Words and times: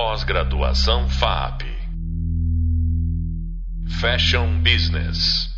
Pós-graduação 0.00 1.10
FAP. 1.10 1.62
Fashion 4.00 4.62
Business. 4.62 5.48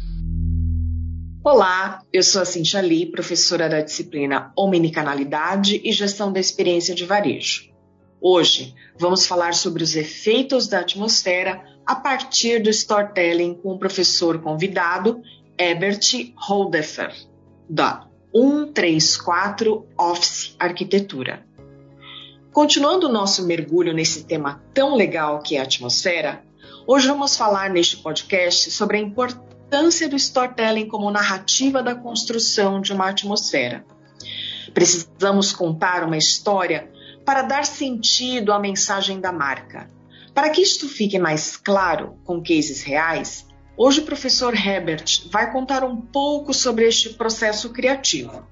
Olá, 1.45 2.01
eu 2.11 2.23
sou 2.23 2.41
a 2.41 2.47
Cintia 2.47 2.81
Lee, 2.81 3.05
professora 3.05 3.69
da 3.69 3.83
disciplina 3.83 4.51
Omnicanalidade 4.57 5.83
e 5.85 5.93
Gestão 5.93 6.33
da 6.33 6.41
Experiência 6.41 6.95
de 6.95 7.05
Varejo. 7.05 7.71
Hoje 8.19 8.75
vamos 8.99 9.27
falar 9.27 9.53
sobre 9.53 9.83
os 9.83 9.95
efeitos 9.95 10.67
da 10.67 10.81
atmosfera 10.81 11.63
a 11.85 11.95
partir 11.95 12.63
do 12.63 12.71
storytelling 12.71 13.53
com 13.57 13.73
o 13.73 13.79
professor 13.79 14.41
convidado 14.41 15.21
Ebert 15.59 16.33
Holdefer, 16.35 17.13
da 17.69 18.09
134 18.35 19.87
Office 19.99 20.57
Arquitetura. 20.59 21.45
Continuando 22.53 23.07
o 23.07 23.13
nosso 23.13 23.47
mergulho 23.47 23.93
nesse 23.93 24.25
tema 24.25 24.61
tão 24.75 24.97
legal 24.97 25.41
que 25.41 25.57
é 25.57 25.61
a 25.61 25.63
atmosfera, 25.63 26.43
hoje 26.85 27.07
vamos 27.07 27.37
falar 27.37 27.71
neste 27.71 27.99
podcast 27.99 28.73
sobre 28.73 28.97
a 28.97 29.01
importância 29.01 30.09
do 30.09 30.17
storytelling 30.17 30.89
como 30.89 31.13
narrativa 31.13 31.81
da 31.81 31.95
construção 31.95 32.81
de 32.81 32.93
uma 32.93 33.09
atmosfera. 33.09 33.85
Precisamos 34.75 35.53
contar 35.53 36.03
uma 36.03 36.17
história 36.17 36.91
para 37.25 37.43
dar 37.43 37.65
sentido 37.65 38.53
à 38.53 38.59
mensagem 38.59 39.21
da 39.21 39.31
marca. 39.31 39.89
Para 40.35 40.51
que 40.51 40.61
isto 40.61 40.89
fique 40.89 41.21
mais 41.21 41.57
claro 41.57 42.19
com 42.25 42.43
cases 42.43 42.83
reais, 42.83 43.47
hoje 43.77 44.01
o 44.01 44.05
professor 44.05 44.55
Herbert 44.55 45.29
vai 45.31 45.53
contar 45.53 45.85
um 45.85 46.01
pouco 46.01 46.53
sobre 46.53 46.89
este 46.89 47.11
processo 47.11 47.71
criativo. 47.71 48.45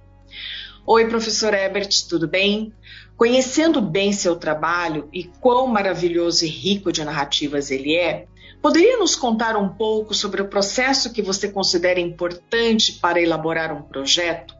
Oi, 0.91 1.06
professor 1.06 1.52
Herbert, 1.52 1.91
tudo 2.09 2.27
bem? 2.27 2.73
Conhecendo 3.15 3.78
bem 3.78 4.10
seu 4.10 4.37
trabalho 4.37 5.06
e 5.12 5.23
quão 5.23 5.66
maravilhoso 5.66 6.47
e 6.47 6.48
rico 6.48 6.91
de 6.91 7.05
narrativas 7.05 7.70
ele 7.70 7.95
é, 7.95 8.24
poderia 8.62 8.97
nos 8.97 9.14
contar 9.14 9.55
um 9.55 9.69
pouco 9.69 10.14
sobre 10.14 10.41
o 10.41 10.48
processo 10.48 11.12
que 11.12 11.20
você 11.20 11.50
considera 11.50 12.00
importante 12.00 12.95
para 12.95 13.20
elaborar 13.20 13.70
um 13.70 13.83
projeto? 13.83 14.55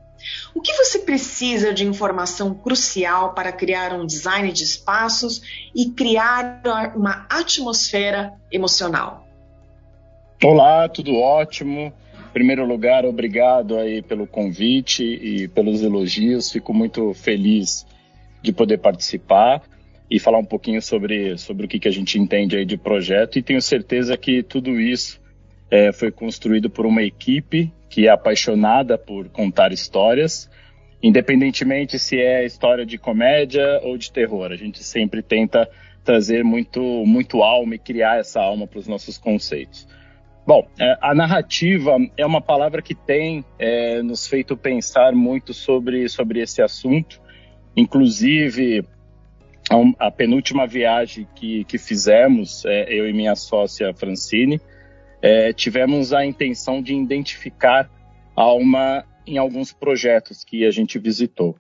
O 0.55 0.61
que 0.61 0.75
você 0.75 0.99
precisa 0.99 1.73
de 1.73 1.87
informação 1.87 2.53
crucial 2.53 3.33
para 3.33 3.51
criar 3.51 3.95
um 3.95 4.05
design 4.05 4.53
de 4.53 4.65
espaços 4.65 5.41
e 5.75 5.93
criar 5.93 6.61
uma 6.95 7.27
atmosfera 7.31 8.35
emocional? 8.53 9.27
Olá, 10.45 10.91
tudo 10.91 11.17
ótimo. 11.17 11.91
Em 12.29 12.33
primeiro 12.33 12.67
lugar, 12.67 13.07
obrigado 13.07 13.79
aí 13.79 14.03
pelo 14.03 14.27
convite 14.27 15.03
e 15.03 15.49
pelos 15.49 15.83
elogios. 15.83 16.53
Fico 16.53 16.75
muito 16.75 17.15
feliz 17.15 17.87
de 18.43 18.53
poder 18.53 18.79
participar 18.79 19.63
e 20.11 20.21
falar 20.21 20.39
um 20.39 20.45
pouquinho 20.45 20.81
sobre, 20.83 21.39
sobre 21.39 21.65
o 21.65 21.69
que, 21.69 21.79
que 21.79 21.89
a 21.89 21.91
gente 21.91 22.19
entende 22.19 22.57
aí 22.57 22.67
de 22.67 22.77
projeto. 22.77 23.39
E 23.39 23.43
tenho 23.43 23.63
certeza 23.63 24.17
que 24.17 24.43
tudo 24.43 24.79
isso 24.79 25.19
é, 25.71 25.91
foi 25.91 26.11
construído 26.13 26.69
por 26.69 26.85
uma 26.85 27.03
equipe 27.03 27.73
que 27.89 28.07
é 28.07 28.11
apaixonada 28.11 28.99
por 28.99 29.31
contar 29.31 29.73
histórias, 29.73 30.51
independentemente 31.03 31.99
se 31.99 32.21
é 32.21 32.45
história 32.45 32.85
de 32.85 32.99
comédia 32.99 33.81
ou 33.83 33.97
de 33.97 34.13
terror. 34.13 34.53
A 34.53 34.57
gente 34.57 34.85
sempre 34.85 35.23
tenta 35.23 35.69
trazer 36.05 36.45
muito, 36.45 36.81
muito 37.07 37.43
alma 37.43 37.75
e 37.75 37.79
criar 37.79 38.19
essa 38.19 38.41
alma 38.41 38.67
para 38.67 38.79
os 38.79 38.87
nossos 38.87 39.17
conceitos. 39.17 39.89
Bom, 40.49 40.67
é, 40.81 40.97
a 41.03 41.15
narrativa 41.15 41.99
é 42.17 42.25
uma 42.25 42.41
palavra 42.41 42.81
que 42.81 42.95
tem 42.95 43.45
é, 43.59 44.01
nos 44.01 44.27
feito 44.27 44.57
pensar 44.57 45.13
muito 45.13 45.53
sobre, 45.53 46.09
sobre 46.09 46.41
esse 46.41 46.63
assunto. 46.63 47.21
Inclusive, 47.77 48.83
a, 49.69 50.07
a 50.07 50.11
penúltima 50.11 50.67
viagem 50.67 51.29
que, 51.35 51.65
que 51.65 51.77
fizemos, 51.77 52.65
é, 52.65 52.91
eu 52.91 53.07
e 53.07 53.13
minha 53.13 53.37
sócia 53.37 53.93
Francine, 53.93 54.59
é, 55.21 55.53
tivemos 55.53 56.15
a 56.15 56.25
intenção 56.25 56.81
de 56.81 56.95
identificar 56.95 57.91
alma 58.35 59.05
em 59.27 59.37
alguns 59.37 59.71
projetos 59.71 60.45
que 60.45 60.65
a 60.65 60.71
gente 60.71 60.99
visitou. 60.99 61.59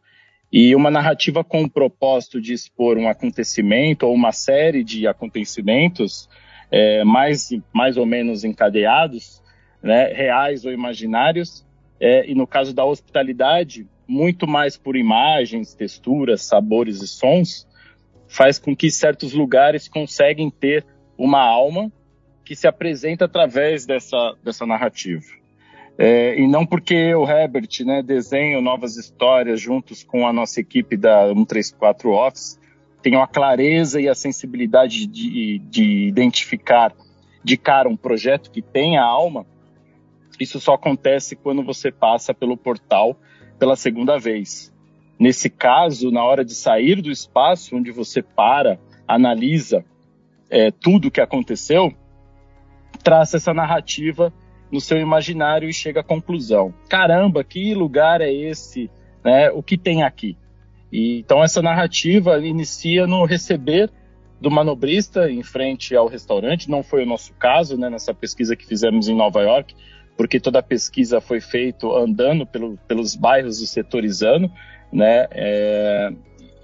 E 0.50 0.75
uma 0.75 0.91
narrativa 0.91 1.44
com 1.44 1.62
o 1.62 1.71
propósito 1.71 2.41
de 2.41 2.54
expor 2.54 2.97
um 2.97 3.06
acontecimento 3.06 4.06
ou 4.06 4.15
uma 4.15 4.32
série 4.32 4.82
de 4.82 5.06
acontecimentos 5.06 6.27
é, 6.70 7.04
mais, 7.04 7.50
mais 7.72 7.96
ou 7.96 8.06
menos 8.06 8.44
encadeados, 8.44 9.42
né, 9.82 10.12
reais 10.12 10.64
ou 10.64 10.72
imaginários, 10.72 11.64
é, 12.00 12.28
e 12.30 12.34
no 12.34 12.46
caso 12.46 12.74
da 12.74 12.84
hospitalidade, 12.84 13.86
muito 14.06 14.46
mais 14.46 14.76
por 14.76 14.96
imagens, 14.96 15.74
texturas, 15.74 16.42
sabores 16.42 17.02
e 17.02 17.08
sons, 17.08 17.66
faz 18.26 18.58
com 18.58 18.74
que 18.76 18.90
certos 18.90 19.32
lugares 19.32 19.88
conseguem 19.88 20.50
ter 20.50 20.84
uma 21.16 21.40
alma 21.40 21.90
que 22.44 22.54
se 22.54 22.66
apresenta 22.66 23.24
através 23.24 23.84
dessa, 23.84 24.34
dessa 24.42 24.64
narrativa. 24.64 25.26
É, 25.98 26.38
e 26.38 26.46
não 26.46 26.64
porque 26.64 27.12
o 27.14 27.28
Herbert 27.28 27.68
né, 27.84 28.02
novas 28.62 28.96
histórias 28.96 29.60
juntos 29.60 30.04
com 30.04 30.26
a 30.26 30.32
nossa 30.32 30.60
equipe 30.60 30.96
da 30.96 31.26
134 31.26 32.10
Office, 32.10 32.58
tenham 33.03 33.22
a 33.22 33.26
clareza 33.26 34.00
e 34.00 34.09
a 34.09 34.14
sensibilidade 34.14 35.06
de, 35.06 35.59
de 35.60 36.09
identificar 36.09 36.92
de 37.42 37.56
cara 37.56 37.88
um 37.88 37.97
projeto 37.97 38.50
que 38.50 38.60
tem 38.60 38.98
a 38.98 39.04
alma, 39.04 39.47
isso 40.41 40.60
só 40.60 40.75
acontece 40.75 41.34
quando 41.36 41.62
você 41.62 41.91
passa 41.91 42.32
pelo 42.32 42.56
portal 42.56 43.16
pela 43.59 43.76
segunda 43.76 44.19
vez. 44.19 44.72
Nesse 45.19 45.50
caso, 45.50 46.10
na 46.12 46.22
hora 46.22 46.44
de 46.44 46.54
sair 46.54 47.03
do 47.03 47.10
espaço 47.10 47.76
onde 47.76 47.91
você 47.91 48.22
para, 48.22 48.78
analisa 49.06 49.84
é, 50.48 50.70
tudo 50.70 51.09
o 51.09 51.10
que 51.10 51.20
aconteceu, 51.20 51.92
traça 53.03 53.36
essa 53.36 53.53
narrativa 53.53 54.32
no 54.70 54.80
seu 54.80 54.98
imaginário 54.98 55.69
e 55.69 55.72
chega 55.72 56.00
à 56.00 56.04
conclusão: 56.04 56.72
caramba, 56.88 57.42
que 57.42 57.75
lugar 57.75 58.20
é 58.20 58.32
esse? 58.32 58.91
Né? 59.25 59.50
O 59.50 59.62
que 59.62 59.76
tem 59.76 60.03
aqui? 60.03 60.36
E, 60.93 61.19
então 61.19 61.43
essa 61.43 61.60
narrativa 61.62 62.38
inicia 62.38 63.06
no 63.06 63.25
receber 63.25 63.91
do 64.41 64.50
manobrista 64.50 65.31
em 65.31 65.43
frente 65.43 65.94
ao 65.94 66.06
restaurante. 66.06 66.71
Não 66.71 66.82
foi 66.82 67.03
o 67.03 67.06
nosso 67.06 67.32
caso, 67.34 67.76
né, 67.76 67.91
nessa 67.91 68.15
pesquisa 68.15 68.56
que 68.56 68.66
fizemos 68.66 69.09
em 69.09 69.16
Nova 69.16 69.43
York, 69.43 69.75
porque 70.16 70.41
toda 70.41 70.60
a 70.60 70.62
pesquisa 70.62 71.21
foi 71.21 71.41
feita 71.41 71.87
andando 71.87 72.47
pelo, 72.47 72.77
pelos 72.88 73.15
bairros 73.15 73.59
do 73.59 73.66
setorizando, 73.66 74.50
né, 74.93 75.27
é, 75.31 76.12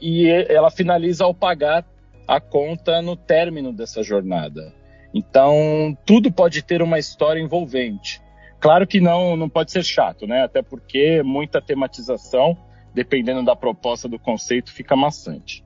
e 0.01 0.29
ela 0.29 0.71
finaliza 0.71 1.25
ao 1.25 1.35
pagar 1.35 1.85
a 2.27 2.41
conta 2.41 3.03
no 3.03 3.17
término 3.17 3.73
dessa 3.73 4.03
jornada. 4.03 4.73
Então, 5.15 5.97
tudo 6.05 6.33
pode 6.33 6.63
ter 6.63 6.83
uma 6.83 6.99
história 6.99 7.41
envolvente. 7.41 8.21
Claro 8.59 8.87
que 8.87 9.01
não, 9.01 9.37
não 9.37 9.49
pode 9.49 9.71
ser 9.71 9.85
chato, 9.85 10.27
né? 10.27 10.43
Até 10.43 10.63
porque 10.63 11.23
muita 11.23 11.61
tematização 11.61 12.57
dependendo 12.95 13.45
da 13.45 13.57
proposta 13.57 14.09
do 14.09 14.19
conceito, 14.19 14.73
fica 14.73 14.95
maçante. 14.95 15.65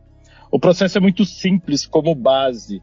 O 0.51 0.59
processo 0.59 0.97
é 0.97 1.01
muito 1.01 1.25
simples 1.25 1.85
como 1.85 2.15
base, 2.15 2.83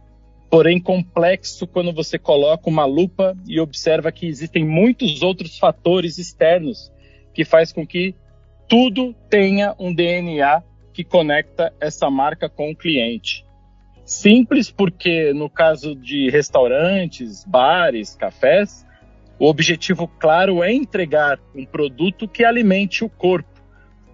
porém 0.49 0.79
complexo 0.79 1.65
quando 1.65 1.91
você 1.91 2.19
coloca 2.19 2.69
uma 2.69 2.85
lupa 2.85 3.35
e 3.47 3.59
observa 3.59 4.11
que 4.11 4.27
existem 4.27 4.63
muitos 4.63 5.23
outros 5.23 5.57
fatores 5.57 6.17
externos 6.17 6.91
que 7.33 7.43
faz 7.43 7.73
com 7.73 7.85
que 7.85 8.15
tudo 8.67 9.13
tenha 9.29 9.75
um 9.79 9.93
DNA 9.93 10.63
que 10.93 11.03
conecta 11.03 11.73
essa 11.81 12.09
marca 12.09 12.47
com 12.47 12.71
o 12.71 12.75
cliente. 12.75 13.43
Simples 14.05 14.69
porque 14.71 15.33
no 15.33 15.49
caso 15.49 15.95
de 15.95 16.29
restaurantes, 16.29 17.43
bares, 17.43 18.15
cafés, 18.15 18.85
o 19.39 19.47
objetivo 19.47 20.07
claro 20.07 20.63
é 20.63 20.71
entregar 20.71 21.39
um 21.53 21.65
produto 21.65 22.27
que 22.27 22.45
alimente 22.45 23.03
o 23.03 23.09
corpo 23.09 23.54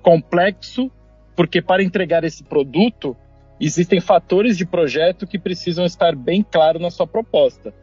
complexo, 0.02 0.92
porque 1.36 1.62
para 1.62 1.84
entregar 1.84 2.24
esse 2.24 2.44
produto, 2.44 3.16
existem 3.60 4.00
fatores 4.00 4.58
de 4.58 4.66
projeto 4.66 5.28
que 5.28 5.40
precisam 5.40 5.86
estar 5.86 6.16
bem 6.16 6.44
claros 6.44 6.82
na 6.82 6.90
sua 6.90 7.08
proposta. 7.08 7.74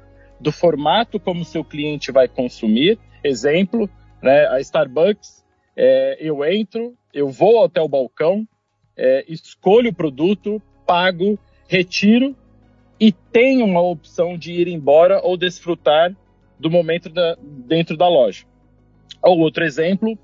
Do 0.40 0.52
formato 0.52 1.18
como 1.18 1.44
seu 1.44 1.64
cliente 1.64 2.12
vai 2.12 2.28
consumir, 2.28 2.98
exemplo, 3.24 3.88
né, 4.22 4.46
a 4.48 4.60
Starbucks, 4.60 5.44
é, 5.76 6.16
eu 6.20 6.44
entro, 6.44 6.96
eu 7.12 7.28
vou 7.28 7.64
até 7.64 7.80
o 7.80 7.88
balcão, 7.88 8.46
é, 8.96 9.24
escolho 9.28 9.90
o 9.90 9.94
produto, 9.94 10.60
pago, 10.86 11.38
retiro 11.68 12.36
e 13.00 13.12
tenho 13.12 13.64
uma 13.64 13.80
opção 13.80 14.36
de 14.36 14.52
ir 14.52 14.68
embora 14.68 15.20
ou 15.22 15.36
desfrutar 15.36 16.16
do 16.58 16.70
momento 16.70 17.08
da, 17.08 17.36
dentro 17.40 17.96
da 17.96 18.08
loja. 18.08 18.44
Ou 19.22 19.38
outro 19.38 19.64
exemplo, 19.64 20.18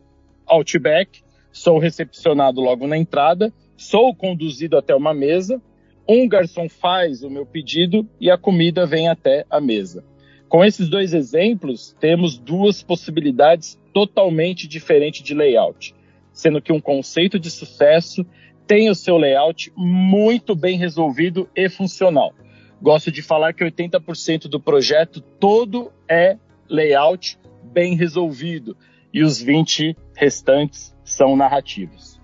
Outback, 0.46 1.22
sou 1.54 1.78
recepcionado 1.78 2.60
logo 2.60 2.84
na 2.88 2.98
entrada, 2.98 3.52
sou 3.76 4.12
conduzido 4.12 4.76
até 4.76 4.92
uma 4.92 5.14
mesa, 5.14 5.62
um 6.06 6.28
garçom 6.28 6.68
faz 6.68 7.22
o 7.22 7.30
meu 7.30 7.46
pedido 7.46 8.06
e 8.20 8.28
a 8.28 8.36
comida 8.36 8.84
vem 8.84 9.08
até 9.08 9.46
a 9.48 9.60
mesa. 9.60 10.04
Com 10.48 10.64
esses 10.64 10.88
dois 10.88 11.14
exemplos, 11.14 11.96
temos 12.00 12.36
duas 12.36 12.82
possibilidades 12.82 13.80
totalmente 13.92 14.66
diferentes 14.66 15.22
de 15.22 15.32
layout, 15.32 15.94
sendo 16.32 16.60
que 16.60 16.72
um 16.72 16.80
conceito 16.80 17.38
de 17.38 17.50
sucesso 17.50 18.26
tem 18.66 18.90
o 18.90 18.94
seu 18.94 19.16
layout 19.16 19.72
muito 19.76 20.56
bem 20.56 20.76
resolvido 20.76 21.48
e 21.54 21.68
funcional. 21.68 22.34
Gosto 22.82 23.12
de 23.12 23.22
falar 23.22 23.54
que 23.54 23.64
80% 23.64 24.48
do 24.48 24.58
projeto 24.58 25.20
todo 25.20 25.92
é 26.08 26.36
layout 26.68 27.38
bem 27.62 27.94
resolvido 27.94 28.76
e 29.12 29.22
os 29.22 29.40
20 29.40 29.96
restantes 30.16 30.93
são 31.04 31.36
narrativos. 31.36 32.20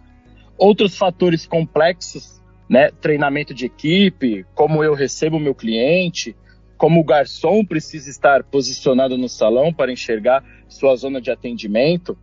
Outros 0.56 0.96
fatores 0.96 1.46
complexos, 1.46 2.40
né, 2.68 2.90
treinamento 2.90 3.54
de 3.54 3.66
equipe, 3.66 4.44
como 4.54 4.82
eu 4.82 4.94
recebo 4.94 5.36
o 5.36 5.40
meu 5.40 5.54
cliente, 5.54 6.36
como 6.76 7.00
o 7.00 7.04
garçom 7.04 7.64
precisa 7.64 8.08
estar 8.08 8.42
posicionado 8.44 9.18
no 9.18 9.28
salão 9.28 9.72
para 9.72 9.92
enxergar 9.92 10.42
sua 10.68 10.96
zona 10.96 11.20
de 11.20 11.30
atendimento, 11.30 12.16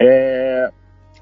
é, 0.00 0.70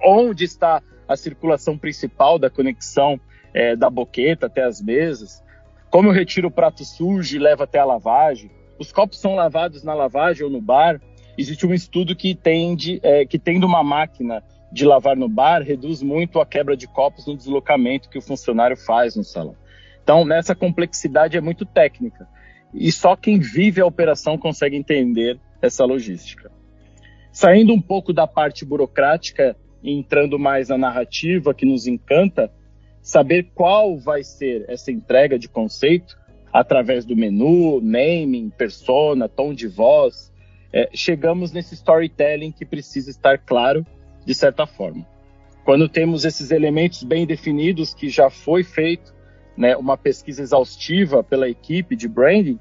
onde 0.02 0.44
está 0.44 0.82
a 1.08 1.16
circulação 1.16 1.76
principal 1.76 2.38
da 2.38 2.48
conexão 2.48 3.20
é, 3.52 3.74
da 3.74 3.90
boqueta 3.90 4.46
até 4.46 4.62
as 4.62 4.80
mesas, 4.80 5.42
como 5.90 6.08
eu 6.08 6.12
retiro 6.12 6.48
o 6.48 6.52
prato 6.52 6.84
sujo 6.84 7.34
e 7.34 7.38
levo 7.40 7.64
até 7.64 7.80
a 7.80 7.84
lavagem, 7.84 8.50
os 8.78 8.92
copos 8.92 9.20
são 9.20 9.34
lavados 9.34 9.82
na 9.82 9.92
lavagem 9.92 10.44
ou 10.44 10.50
no 10.50 10.60
bar. 10.60 11.00
Existe 11.40 11.66
um 11.66 11.72
estudo 11.72 12.14
que 12.14 12.34
tende, 12.34 13.00
é, 13.02 13.25
que 13.25 13.38
tendo 13.38 13.64
uma 13.64 13.82
máquina 13.82 14.44
de 14.70 14.84
lavar 14.84 15.16
no 15.16 15.26
bar 15.26 15.62
reduz 15.62 16.02
muito 16.02 16.38
a 16.38 16.44
quebra 16.44 16.76
de 16.76 16.87
copos 16.87 17.26
no 17.26 17.34
deslocamento 17.34 18.10
que 18.10 18.19
o 18.19 18.20
funcionário 18.20 18.76
faz 18.76 19.16
no 19.16 19.25
salão. 19.25 19.56
Então, 20.02 20.22
nessa 20.22 20.54
complexidade 20.54 21.38
é 21.38 21.40
muito 21.40 21.64
técnica. 21.64 22.28
E 22.75 22.92
só 22.92 23.16
quem 23.16 23.38
vive 23.38 23.81
a 23.81 23.87
operação 23.87 24.37
consegue 24.37 24.76
entender 24.76 25.40
essa 25.62 25.82
logística. 25.87 26.52
Saindo 27.32 27.72
um 27.72 27.81
pouco 27.81 28.12
da 28.12 28.26
parte 28.26 28.62
burocrática 28.62 29.56
entrando 29.82 30.38
mais 30.38 30.69
na 30.69 30.76
narrativa 30.76 31.54
que 31.54 31.64
nos 31.64 31.87
encanta, 31.87 32.52
saber 33.00 33.50
qual 33.54 33.96
vai 33.96 34.22
ser 34.22 34.66
essa 34.69 34.92
entrega 34.92 35.38
de 35.38 35.48
conceito 35.48 36.19
através 36.52 37.06
do 37.06 37.16
menu, 37.16 37.81
naming, 37.81 38.50
persona, 38.50 39.26
tom 39.26 39.54
de 39.54 39.66
voz, 39.66 40.29
é, 40.72 40.88
chegamos 40.94 41.52
nesse 41.52 41.75
storytelling 41.75 42.52
que 42.52 42.64
precisa 42.64 43.11
estar 43.11 43.38
claro 43.38 43.84
de 44.25 44.34
certa 44.34 44.67
forma. 44.67 45.06
Quando 45.64 45.88
temos 45.88 46.25
esses 46.25 46.50
elementos 46.50 47.02
bem 47.02 47.26
definidos, 47.26 47.93
que 47.93 48.08
já 48.08 48.31
foi 48.31 48.62
feito 48.62 49.14
né, 49.56 49.76
uma 49.76 49.96
pesquisa 49.96 50.43
exaustiva 50.43 51.22
pela 51.22 51.49
equipe 51.49 51.94
de 51.96 52.08
branding, 52.08 52.58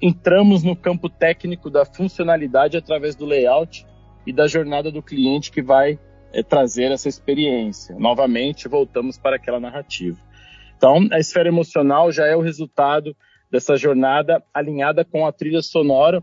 entramos 0.00 0.62
no 0.62 0.76
campo 0.76 1.08
técnico 1.08 1.70
da 1.70 1.84
funcionalidade 1.84 2.76
através 2.76 3.14
do 3.14 3.24
layout 3.24 3.86
e 4.26 4.32
da 4.32 4.46
jornada 4.46 4.90
do 4.90 5.02
cliente 5.02 5.50
que 5.50 5.62
vai 5.62 5.98
é, 6.32 6.42
trazer 6.42 6.90
essa 6.90 7.08
experiência. 7.08 7.96
Novamente, 7.98 8.68
voltamos 8.68 9.16
para 9.16 9.36
aquela 9.36 9.60
narrativa. 9.60 10.18
Então, 10.76 11.08
a 11.10 11.18
esfera 11.18 11.48
emocional 11.48 12.12
já 12.12 12.26
é 12.26 12.36
o 12.36 12.42
resultado 12.42 13.16
dessa 13.50 13.76
jornada 13.76 14.42
alinhada 14.52 15.04
com 15.04 15.26
a 15.26 15.32
trilha 15.32 15.62
sonora 15.62 16.22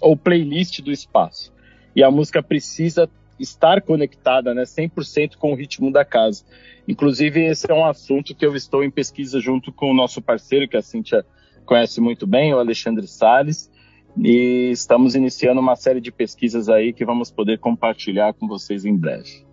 ou 0.00 0.16
playlist 0.16 0.80
do 0.80 0.92
espaço. 0.92 1.52
E 1.94 2.02
a 2.02 2.10
música 2.10 2.42
precisa 2.42 3.08
estar 3.38 3.82
conectada 3.82 4.54
né, 4.54 4.62
100% 4.62 5.36
com 5.36 5.52
o 5.52 5.54
ritmo 5.54 5.92
da 5.92 6.04
casa. 6.04 6.44
Inclusive, 6.88 7.44
esse 7.44 7.70
é 7.70 7.74
um 7.74 7.84
assunto 7.84 8.34
que 8.34 8.46
eu 8.46 8.54
estou 8.54 8.82
em 8.82 8.90
pesquisa 8.90 9.40
junto 9.40 9.72
com 9.72 9.90
o 9.90 9.94
nosso 9.94 10.22
parceiro, 10.22 10.68
que 10.68 10.76
a 10.76 10.82
Cíntia 10.82 11.24
conhece 11.64 12.00
muito 12.00 12.26
bem, 12.26 12.54
o 12.54 12.58
Alexandre 12.58 13.06
Sales, 13.06 13.70
e 14.16 14.70
estamos 14.70 15.14
iniciando 15.14 15.60
uma 15.60 15.76
série 15.76 16.00
de 16.00 16.10
pesquisas 16.10 16.68
aí 16.68 16.92
que 16.92 17.04
vamos 17.04 17.30
poder 17.30 17.58
compartilhar 17.58 18.32
com 18.32 18.46
vocês 18.46 18.84
em 18.84 18.96
breve. 18.96 19.44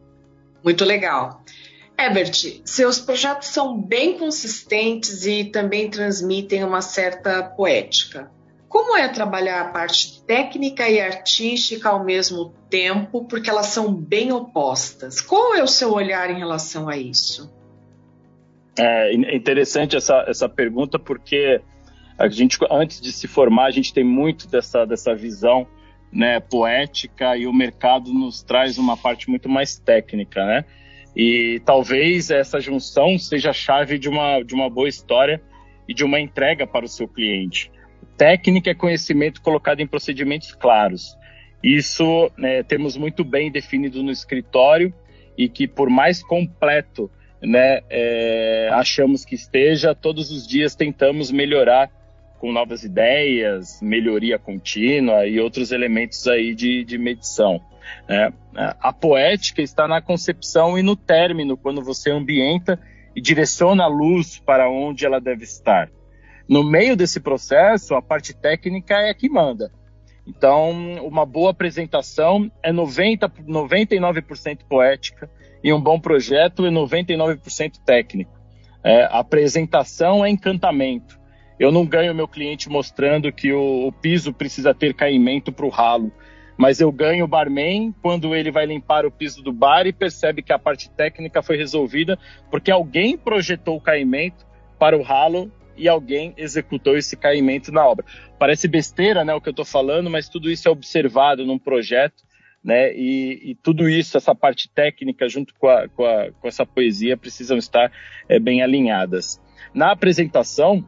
Muito 0.64 0.86
legal. 0.86 1.44
Herbert, 2.00 2.62
seus 2.66 3.00
projetos 3.00 3.50
são 3.50 3.80
bem 3.80 4.18
consistentes 4.18 5.26
e 5.26 5.46
também 5.46 5.90
transmitem 5.90 6.64
uma 6.64 6.82
certa 6.82 7.44
poética. 7.44 8.32
Como 8.74 8.98
é 8.98 9.08
trabalhar 9.08 9.62
a 9.62 9.66
parte 9.66 10.24
técnica 10.24 10.90
e 10.90 11.00
artística 11.00 11.90
ao 11.90 12.04
mesmo 12.04 12.56
tempo, 12.72 13.24
porque 13.26 13.48
elas 13.48 13.68
são 13.68 13.94
bem 13.94 14.32
opostas? 14.32 15.22
Qual 15.22 15.54
é 15.54 15.62
o 15.62 15.68
seu 15.68 15.94
olhar 15.94 16.32
em 16.32 16.40
relação 16.40 16.90
a 16.90 16.98
isso? 16.98 17.54
É 18.76 19.14
interessante 19.14 19.96
essa, 19.96 20.26
essa 20.28 20.50
pergunta, 20.50 20.98
porque 20.98 21.62
a 22.18 22.28
gente, 22.28 22.58
antes 22.72 23.00
de 23.00 23.12
se 23.12 23.28
formar, 23.28 23.66
a 23.66 23.72
gente 23.72 23.94
tem 23.94 24.04
muito 24.04 24.48
dessa, 24.48 24.86
dessa 24.86 25.14
visão 25.14 25.68
né, 26.12 26.40
poética 26.40 27.38
e 27.38 27.46
o 27.46 27.54
mercado 27.54 28.12
nos 28.12 28.42
traz 28.42 28.80
uma 28.80 28.98
parte 28.98 29.30
muito 29.30 29.48
mais 29.48 29.78
técnica, 29.78 30.44
né? 30.48 30.66
E 31.16 31.62
talvez 31.64 32.32
essa 32.32 32.60
junção 32.60 33.20
seja 33.20 33.52
a 33.52 33.54
chave 33.54 34.00
de 34.00 34.10
uma, 34.10 34.42
de 34.42 34.56
uma 34.56 34.68
boa 34.68 34.90
história 34.90 35.40
e 35.88 35.94
de 35.94 36.04
uma 36.04 36.20
entrega 36.20 36.66
para 36.66 36.86
o 36.86 36.90
seu 36.90 37.08
cliente. 37.08 37.72
Técnica 38.18 38.72
é 38.72 38.76
conhecimento 38.76 39.42
colocado 39.42 39.80
em 39.80 39.88
procedimentos 39.88 40.54
claros. 40.54 41.18
Isso 41.64 42.32
né, 42.38 42.62
temos 42.64 42.98
muito 42.98 43.24
bem 43.24 43.52
definido 43.52 44.04
no 44.04 44.12
escritório 44.12 44.94
e 45.38 45.48
que 45.48 45.68
por 45.68 45.90
mais 45.90 46.22
completo 46.22 47.10
né, 47.42 47.82
é, 47.90 48.70
achamos 48.74 49.26
que 49.26 49.36
esteja, 49.36 49.96
todos 49.96 50.32
os 50.32 50.48
dias 50.48 50.76
tentamos 50.76 51.32
melhorar 51.32 51.90
com 52.40 52.52
novas 52.52 52.84
ideias, 52.84 53.80
melhoria 53.82 54.38
contínua 54.38 55.26
e 55.26 55.40
outros 55.40 55.72
elementos 55.72 56.28
aí 56.28 56.54
de, 56.54 56.84
de 56.84 56.98
medição. 56.98 57.62
É, 58.08 58.32
a 58.82 58.92
poética 58.92 59.62
está 59.62 59.88
na 59.88 60.02
concepção 60.02 60.78
e 60.78 60.84
no 60.84 60.96
término, 60.96 61.56
quando 61.56 61.82
você 61.82 62.12
ambienta 62.12 62.80
e 63.16 63.22
direciona 63.22 63.86
a 63.86 63.88
luz 63.88 64.40
para 64.40 64.70
onde 64.70 65.06
ela 65.06 65.22
deve 65.22 65.44
estar. 65.44 65.90
No 66.48 66.64
meio 66.64 66.96
desse 66.96 67.20
processo, 67.20 67.96
a 67.96 68.02
parte 68.02 68.34
técnica 68.34 68.96
é 68.96 69.14
que 69.14 69.30
manda. 69.30 69.72
Então, 70.26 70.72
uma 71.06 71.26
boa 71.26 71.52
apresentação 71.52 72.52
é 72.62 72.72
90, 72.72 73.30
99% 73.30 74.60
poética 74.68 75.30
e 75.64 75.72
um 75.74 75.82
bom 75.82 76.00
projeto 76.00 76.66
é 76.66 76.70
99% 76.70 77.74
técnico. 77.86 78.32
É, 78.84 79.04
a 79.04 79.20
apresentação 79.20 80.26
é 80.26 80.30
encantamento. 80.30 81.20
Eu 81.60 81.72
não 81.72 81.86
ganho 81.86 82.16
meu 82.16 82.28
cliente 82.28 82.70
mostrando 82.70 83.32
que 83.32 83.54
o, 83.54 83.88
o 83.88 83.92
piso 83.92 84.34
precisa 84.34 84.74
ter 84.74 84.94
caimento 84.94 85.52
para 85.52 85.66
o 85.66 85.70
ralo, 85.70 86.12
mas 86.58 86.80
eu 86.80 86.92
ganho 86.92 87.26
o 87.26 87.28
barman 87.28 87.94
quando 88.02 88.36
ele 88.36 88.52
vai 88.52 88.66
limpar 88.66 89.06
o 89.06 89.12
piso 89.12 89.42
do 89.42 89.54
bar 89.54 89.88
e 89.88 89.94
percebe 89.94 90.42
que 90.42 90.54
a 90.54 90.60
parte 90.60 90.90
técnica 90.90 91.42
foi 91.42 91.58
resolvida 91.58 92.18
porque 92.50 92.72
alguém 92.72 93.18
projetou 93.18 93.78
o 93.78 93.82
caimento 93.82 94.46
para 94.78 94.98
o 94.98 95.02
ralo 95.02 95.52
e 95.76 95.88
alguém 95.88 96.34
executou 96.38 96.98
esse 96.98 97.16
caimento 97.16 97.72
na 97.72 97.86
obra. 97.86 98.06
Parece 98.38 98.68
besteira, 98.68 99.24
né, 99.24 99.34
o 99.34 99.42
que 99.42 99.50
eu 99.50 99.52
estou 99.52 99.66
falando, 99.66 100.10
mas 100.10 100.30
tudo 100.30 100.50
isso 100.50 100.68
é 100.68 100.72
observado 100.72 101.46
num 101.46 101.58
projeto, 101.58 102.24
né, 102.64 102.94
e, 102.96 103.52
e 103.52 103.56
tudo 103.56 103.90
isso, 103.90 104.18
essa 104.18 104.34
parte 104.34 104.70
técnica 104.70 105.28
junto 105.28 105.54
com, 105.56 105.68
a, 105.68 105.88
com, 105.90 106.06
a, 106.06 106.32
com 106.32 106.48
essa 106.48 106.66
poesia 106.66 107.18
precisam 107.18 107.58
estar 107.58 107.92
é, 108.30 108.40
bem 108.40 108.62
alinhadas. 108.62 109.42
Na 109.74 109.92
apresentação, 109.92 110.88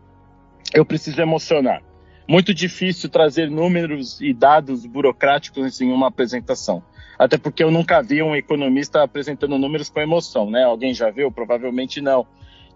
eu 0.74 0.86
preciso 0.86 1.22
emocionar. 1.22 1.82
Muito 2.28 2.54
difícil 2.54 3.10
trazer 3.10 3.50
números 3.52 4.20
e 4.20 4.34
dados 4.34 4.86
burocráticos 4.86 5.80
em 5.80 5.92
uma 5.92 6.08
apresentação. 6.08 6.84
Até 7.18 7.38
porque 7.38 7.64
eu 7.64 7.72
nunca 7.72 8.02
vi 8.02 8.22
um 8.22 8.36
economista 8.36 9.04
apresentando 9.04 9.58
números 9.58 9.90
com 9.90 10.02
emoção, 10.02 10.50
né? 10.50 10.64
Alguém 10.64 10.94
já 10.94 11.10
viu? 11.10 11.32
Provavelmente 11.32 12.02
não. 12.02 12.28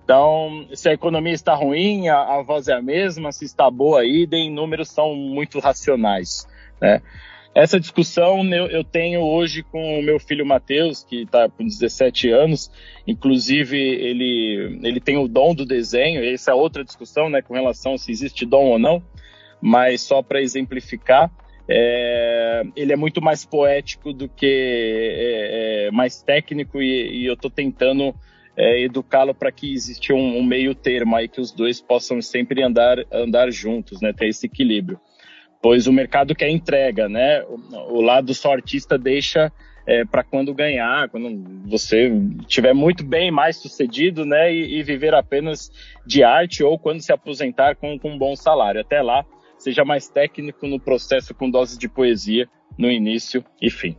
Então, 0.10 0.66
se 0.74 0.89
a 0.89 0.94
economia 0.94 1.34
está 1.34 1.54
ruim, 1.54 2.08
a, 2.08 2.18
a 2.18 2.42
voz 2.42 2.68
é 2.68 2.74
a 2.74 2.82
mesma, 2.82 3.32
se 3.32 3.46
está 3.46 3.70
boa, 3.70 4.04
idem, 4.04 4.51
números 4.51 4.89
são 4.89 5.13
muito 5.13 5.60
racionais, 5.60 6.48
né? 6.82 7.00
Essa 7.54 7.80
discussão 7.80 8.44
eu, 8.51 8.66
eu 8.66 8.84
tenho 8.84 9.22
hoje 9.22 9.62
com 9.62 10.00
o 10.00 10.01
meu 10.01 10.20
filho 10.20 10.44
Matheus, 10.44 11.04
que 11.04 11.22
está 11.22 11.48
com 11.48 11.63
17 11.63 12.28
anos. 12.32 12.72
Inclusive, 13.06 13.78
ele, 13.78 14.80
ele 14.82 15.00
tem 15.00 15.16
o 15.16 15.28
dom 15.28 15.54
do 15.54 15.63
desenho. 15.63 16.24
Essa 16.24 16.51
é 16.51 16.54
outra 16.56 16.84
discussão, 16.84 17.30
né, 17.30 17.44
com 17.44 17.54
relação 17.54 17.94
a 17.94 17.98
se 18.00 18.12
existe 18.12 18.48
dom 18.48 18.66
ou 18.66 18.80
não. 18.80 19.04
Mas 19.62 20.01
só 20.01 20.24
para 20.24 20.42
exemplificar, 20.42 21.30
é, 21.68 22.63
ele 22.75 22.92
é 22.92 22.96
muito 22.96 23.22
mais 23.22 23.46
poético 23.46 24.12
do 24.12 24.28
que 24.28 24.48
é, 24.48 25.86
é, 25.88 25.92
mais 25.92 26.20
técnico 26.24 26.82
e, 26.82 27.22
e 27.22 27.25
eu 27.28 27.36
estou 27.36 27.51
tentando 27.51 28.16
é, 28.60 28.82
educá-lo 28.82 29.34
para 29.34 29.51
que 29.51 29.74
exista 29.74 30.13
um, 30.13 30.38
um, 30.38 30.44
meio 30.44 30.75
termo 30.75 31.16
aí 31.16 31.28
que 31.28 31.39
os 31.39 31.51
dois 31.51 31.82
possam 31.82 32.22
sempre 32.22 32.62
andar 32.62 32.98
andar 33.12 33.51
juntos, 33.51 34.01
né, 34.01 34.12
ter 34.12 34.28
esse 34.28 34.46
equilíbrio 34.46 35.00
pois 35.62 35.88
o 35.88 35.94
mercado 35.94 36.36
quer 36.36 36.50
entrega, 36.50 37.10
né? 37.10 37.44
O, 37.44 37.98
o 37.98 38.01
lado 38.01 38.34
só 38.34 38.54
artista 38.54 38.98
deixa 38.98 39.51
é, 39.86 40.06
para 40.06 40.24
quando 40.24 40.54
ganhar, 40.54 41.10
quando 41.10 41.68
você 41.68 42.12
tiver 42.48 42.74
muito 42.74 43.04
bem, 43.04 43.32
mais 43.32 43.58
sucedido, 43.58 44.25
né? 44.25 44.54
E, 44.54 44.80
e, 44.80 44.84
viver 44.84 45.13
apenas 45.13 45.72
de 46.06 46.24
arte 46.24 46.63
ou 46.63 46.78
quando 46.78 47.01
se 47.01 47.12
aposentar 47.12 47.75
com, 47.75 47.98
com 48.00 48.12
um 48.12 48.18
bom 48.18 48.36
salário. 48.36 48.82
Até 48.82 49.01
lá, 49.01 49.25
seja 49.58 49.84
mais 49.84 50.08
técnico 50.08 50.68
no 50.68 50.80
processo 50.80 51.34
com 51.34 51.50
doses 51.50 51.78
de 51.78 51.89
poesia 51.89 52.48
no 52.78 52.89
início 52.89 53.44
e 53.62 53.70
fim. 53.70 53.96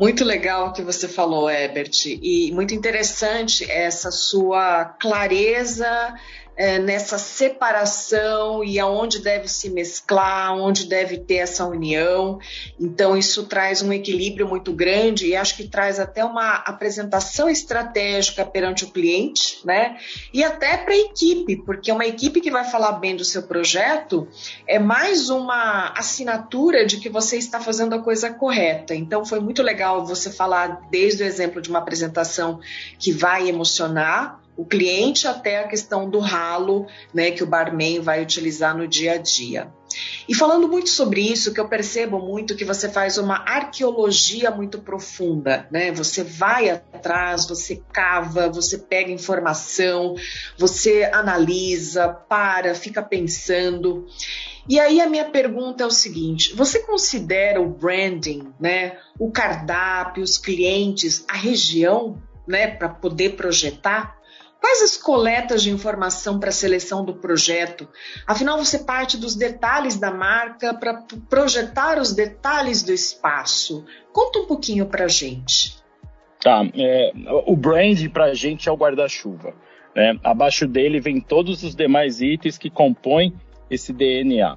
Muito 0.00 0.24
legal 0.24 0.68
o 0.68 0.72
que 0.72 0.80
você 0.80 1.06
falou, 1.06 1.50
Ebert, 1.50 2.06
e 2.06 2.50
muito 2.52 2.72
interessante 2.72 3.70
essa 3.70 4.10
sua 4.10 4.86
clareza 4.98 6.14
é, 6.60 6.78
nessa 6.78 7.16
separação 7.16 8.62
e 8.62 8.78
aonde 8.78 9.20
deve 9.20 9.48
se 9.48 9.70
mesclar, 9.70 10.54
onde 10.54 10.86
deve 10.86 11.16
ter 11.16 11.36
essa 11.36 11.64
união. 11.64 12.38
Então, 12.78 13.16
isso 13.16 13.46
traz 13.46 13.80
um 13.80 13.90
equilíbrio 13.90 14.46
muito 14.46 14.70
grande 14.70 15.28
e 15.28 15.34
acho 15.34 15.56
que 15.56 15.66
traz 15.66 15.98
até 15.98 16.22
uma 16.22 16.56
apresentação 16.56 17.48
estratégica 17.48 18.44
perante 18.44 18.84
o 18.84 18.90
cliente, 18.90 19.58
né? 19.64 19.96
E 20.34 20.44
até 20.44 20.76
para 20.76 20.92
a 20.92 20.98
equipe, 20.98 21.56
porque 21.64 21.90
uma 21.90 22.04
equipe 22.04 22.42
que 22.42 22.50
vai 22.50 22.64
falar 22.64 22.92
bem 22.92 23.16
do 23.16 23.24
seu 23.24 23.44
projeto 23.44 24.28
é 24.66 24.78
mais 24.78 25.30
uma 25.30 25.94
assinatura 25.96 26.84
de 26.84 26.98
que 26.98 27.08
você 27.08 27.38
está 27.38 27.58
fazendo 27.58 27.94
a 27.94 28.02
coisa 28.02 28.34
correta. 28.34 28.94
Então, 28.94 29.24
foi 29.24 29.40
muito 29.40 29.62
legal 29.62 30.04
você 30.04 30.30
falar 30.30 30.78
desde 30.90 31.22
o 31.22 31.26
exemplo 31.26 31.62
de 31.62 31.70
uma 31.70 31.78
apresentação 31.78 32.60
que 32.98 33.12
vai 33.12 33.48
emocionar 33.48 34.38
o 34.60 34.64
cliente 34.66 35.26
até 35.26 35.60
a 35.60 35.68
questão 35.68 36.10
do 36.10 36.18
ralo, 36.18 36.86
né, 37.14 37.30
que 37.30 37.42
o 37.42 37.46
barman 37.46 38.02
vai 38.02 38.22
utilizar 38.22 38.76
no 38.76 38.86
dia 38.86 39.14
a 39.14 39.16
dia. 39.16 39.72
E 40.28 40.34
falando 40.34 40.68
muito 40.68 40.90
sobre 40.90 41.22
isso, 41.22 41.54
que 41.54 41.58
eu 41.58 41.66
percebo 41.66 42.18
muito 42.18 42.54
que 42.54 42.64
você 42.64 42.86
faz 42.86 43.16
uma 43.16 43.36
arqueologia 43.36 44.50
muito 44.50 44.78
profunda, 44.78 45.66
né? 45.70 45.90
Você 45.92 46.22
vai 46.22 46.68
atrás, 46.68 47.48
você 47.48 47.82
cava, 47.90 48.50
você 48.50 48.76
pega 48.76 49.10
informação, 49.10 50.14
você 50.58 51.10
analisa, 51.10 52.06
para, 52.08 52.74
fica 52.74 53.02
pensando. 53.02 54.06
E 54.68 54.78
aí 54.78 55.00
a 55.00 55.08
minha 55.08 55.24
pergunta 55.24 55.82
é 55.82 55.86
o 55.86 55.90
seguinte: 55.90 56.54
você 56.54 56.80
considera 56.80 57.60
o 57.60 57.70
branding, 57.70 58.52
né, 58.60 58.98
o 59.18 59.30
cardápio, 59.30 60.22
os 60.22 60.36
clientes, 60.36 61.24
a 61.26 61.36
região, 61.36 62.22
né, 62.46 62.68
para 62.68 62.90
poder 62.90 63.30
projetar? 63.30 64.19
Quais 64.60 64.82
as 64.82 64.96
coletas 64.96 65.62
de 65.62 65.70
informação 65.70 66.38
para 66.38 66.50
a 66.50 66.52
seleção 66.52 67.04
do 67.04 67.14
projeto? 67.14 67.88
Afinal, 68.26 68.58
você 68.58 68.80
parte 68.80 69.16
dos 69.16 69.34
detalhes 69.34 69.96
da 69.96 70.10
marca 70.10 70.74
para 70.74 71.02
projetar 71.30 71.98
os 71.98 72.12
detalhes 72.12 72.82
do 72.82 72.92
espaço. 72.92 73.84
Conta 74.12 74.40
um 74.40 74.46
pouquinho 74.46 74.86
para 74.86 75.06
a 75.06 75.08
gente. 75.08 75.80
Tá, 76.42 76.62
é, 76.74 77.12
o 77.46 77.56
brand 77.56 78.06
para 78.10 78.26
a 78.26 78.34
gente 78.34 78.68
é 78.68 78.72
o 78.72 78.76
guarda-chuva. 78.76 79.54
Né? 79.94 80.18
Abaixo 80.22 80.66
dele 80.66 81.00
vem 81.00 81.20
todos 81.20 81.62
os 81.62 81.74
demais 81.74 82.20
itens 82.20 82.58
que 82.58 82.68
compõem 82.68 83.34
esse 83.70 83.92
DNA. 83.92 84.56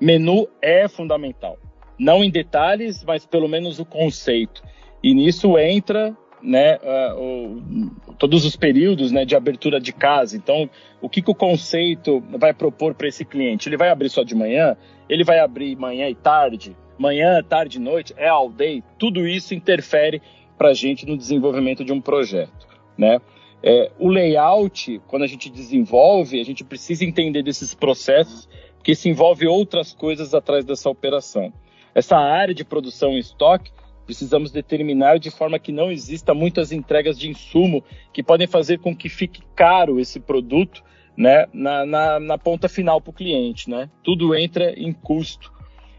Menu 0.00 0.48
é 0.60 0.88
fundamental. 0.88 1.58
Não 1.98 2.24
em 2.24 2.30
detalhes, 2.30 3.04
mas 3.04 3.26
pelo 3.26 3.48
menos 3.48 3.78
o 3.78 3.84
conceito. 3.84 4.62
E 5.02 5.14
nisso 5.14 5.58
entra 5.58 6.16
né, 6.42 6.78
uh, 6.78 7.20
o, 7.20 8.14
todos 8.18 8.44
os 8.44 8.56
períodos 8.56 9.12
né, 9.12 9.24
de 9.24 9.36
abertura 9.36 9.80
de 9.80 9.92
casa. 9.92 10.36
Então, 10.36 10.68
o 11.00 11.08
que, 11.08 11.22
que 11.22 11.30
o 11.30 11.34
conceito 11.34 12.22
vai 12.30 12.52
propor 12.52 12.94
para 12.94 13.08
esse 13.08 13.24
cliente? 13.24 13.68
Ele 13.68 13.76
vai 13.76 13.90
abrir 13.90 14.08
só 14.08 14.22
de 14.22 14.34
manhã? 14.34 14.76
Ele 15.08 15.24
vai 15.24 15.38
abrir 15.38 15.76
manhã 15.76 16.08
e 16.08 16.14
tarde? 16.14 16.76
Manhã, 16.98 17.42
tarde 17.42 17.78
e 17.78 17.80
noite? 17.80 18.14
É 18.16 18.28
all 18.28 18.50
day? 18.50 18.82
Tudo 18.98 19.26
isso 19.26 19.54
interfere 19.54 20.20
para 20.58 20.70
a 20.70 20.74
gente 20.74 21.06
no 21.06 21.16
desenvolvimento 21.16 21.84
de 21.84 21.92
um 21.92 22.00
projeto. 22.00 22.66
Né? 22.96 23.20
É, 23.62 23.90
o 23.98 24.08
layout, 24.08 25.00
quando 25.06 25.22
a 25.22 25.26
gente 25.26 25.48
desenvolve, 25.48 26.40
a 26.40 26.44
gente 26.44 26.64
precisa 26.64 27.04
entender 27.04 27.42
desses 27.42 27.74
processos, 27.74 28.48
porque 28.76 28.94
se 28.94 29.08
envolve 29.08 29.46
outras 29.46 29.92
coisas 29.92 30.34
atrás 30.34 30.64
dessa 30.64 30.90
operação. 30.90 31.52
Essa 31.94 32.16
área 32.16 32.54
de 32.54 32.64
produção 32.64 33.12
em 33.12 33.18
estoque 33.18 33.70
Precisamos 34.04 34.50
determinar 34.50 35.18
de 35.18 35.30
forma 35.30 35.58
que 35.58 35.72
não 35.72 35.90
exista 35.90 36.34
muitas 36.34 36.72
entregas 36.72 37.18
de 37.18 37.28
insumo 37.28 37.84
que 38.12 38.22
podem 38.22 38.46
fazer 38.46 38.78
com 38.78 38.96
que 38.96 39.08
fique 39.08 39.42
caro 39.54 40.00
esse 40.00 40.18
produto 40.18 40.82
né, 41.16 41.46
na, 41.52 41.86
na, 41.86 42.20
na 42.20 42.38
ponta 42.38 42.68
final 42.68 43.00
para 43.00 43.10
o 43.10 43.14
cliente. 43.14 43.70
Né? 43.70 43.88
Tudo 44.02 44.34
entra 44.34 44.72
em 44.78 44.92
custo. 44.92 45.52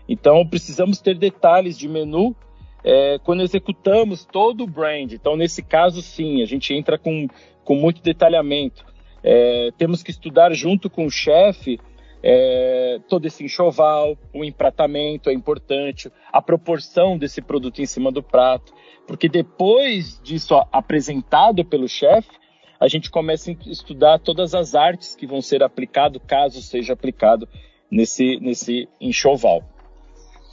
Então, 0.08 0.46
precisamos 0.46 1.00
ter 1.00 1.18
detalhes 1.18 1.78
de 1.78 1.88
menu 1.88 2.36
é, 2.84 3.18
quando 3.24 3.42
executamos 3.42 4.26
todo 4.26 4.64
o 4.64 4.68
brand. 4.68 5.14
Então, 5.14 5.36
nesse 5.38 5.64
caso, 5.64 6.02
sim, 6.02 6.42
a 6.42 6.46
gente 6.46 6.74
entra 6.74 6.98
com, 6.98 7.28
com 7.64 7.76
muito 7.76 8.02
detalhamento. 8.02 8.86
É, 9.24 9.72
temos 9.78 10.04
que 10.04 10.12
estudar 10.12 10.54
junto 10.54 10.90
com 10.90 11.06
o 11.06 11.12
chefe 11.12 11.80
é, 12.24 13.00
todo 13.10 13.26
esse 13.26 13.44
enxoval, 13.44 14.18
o 14.34 14.46
empratamento 14.46 15.30
é 15.30 15.34
importante, 15.34 16.10
a 16.32 16.42
proporção 16.42 17.18
desse 17.18 17.42
produto 17.42 17.82
em 17.82 17.86
cima 17.86 18.12
do 18.12 18.24
prato, 18.24 18.74
porque 19.06 19.28
depois 19.28 20.22
disso 20.24 20.56
ó, 20.56 20.66
apresentado 20.72 21.66
pelo 21.66 21.88
chefe, 21.88 22.32
a 22.80 22.88
gente 22.88 23.12
começa 23.12 23.52
a 23.52 23.56
estudar 23.70 24.20
todas 24.20 24.56
as 24.56 24.74
artes 24.74 25.16
que 25.16 25.28
vão 25.28 25.42
ser 25.42 25.62
aplicado, 25.64 26.20
caso 26.20 26.62
seja 26.62 26.94
aplicado 26.94 27.48
nesse, 27.92 28.40
nesse 28.40 28.88
enxoval. 29.00 29.62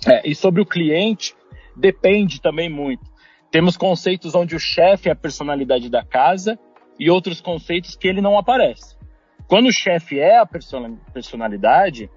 É, 0.07 0.29
e 0.29 0.35
sobre 0.35 0.61
o 0.61 0.67
cliente, 0.67 1.35
depende 1.77 2.41
também 2.41 2.69
muito. 2.69 3.03
Temos 3.51 3.77
conceitos 3.77 4.35
onde 4.35 4.57
o 4.57 4.61
chefe 4.61 5.09
é 5.09 5.13
a 5.13 5.17
personalidade 5.17 5.89
da 5.89 6.05
casa 6.05 6.59
e 6.99 7.11
outros 7.11 7.41
conceitos 7.41 7.97
que 7.97 8.09
ele 8.09 8.21
não 8.21 8.39
aparece. 8.39 9.00
Quando 9.51 9.67
o 9.67 9.73
chefe 9.73 10.21
é 10.21 10.39
a 10.39 10.47
personalidade, 10.47 12.09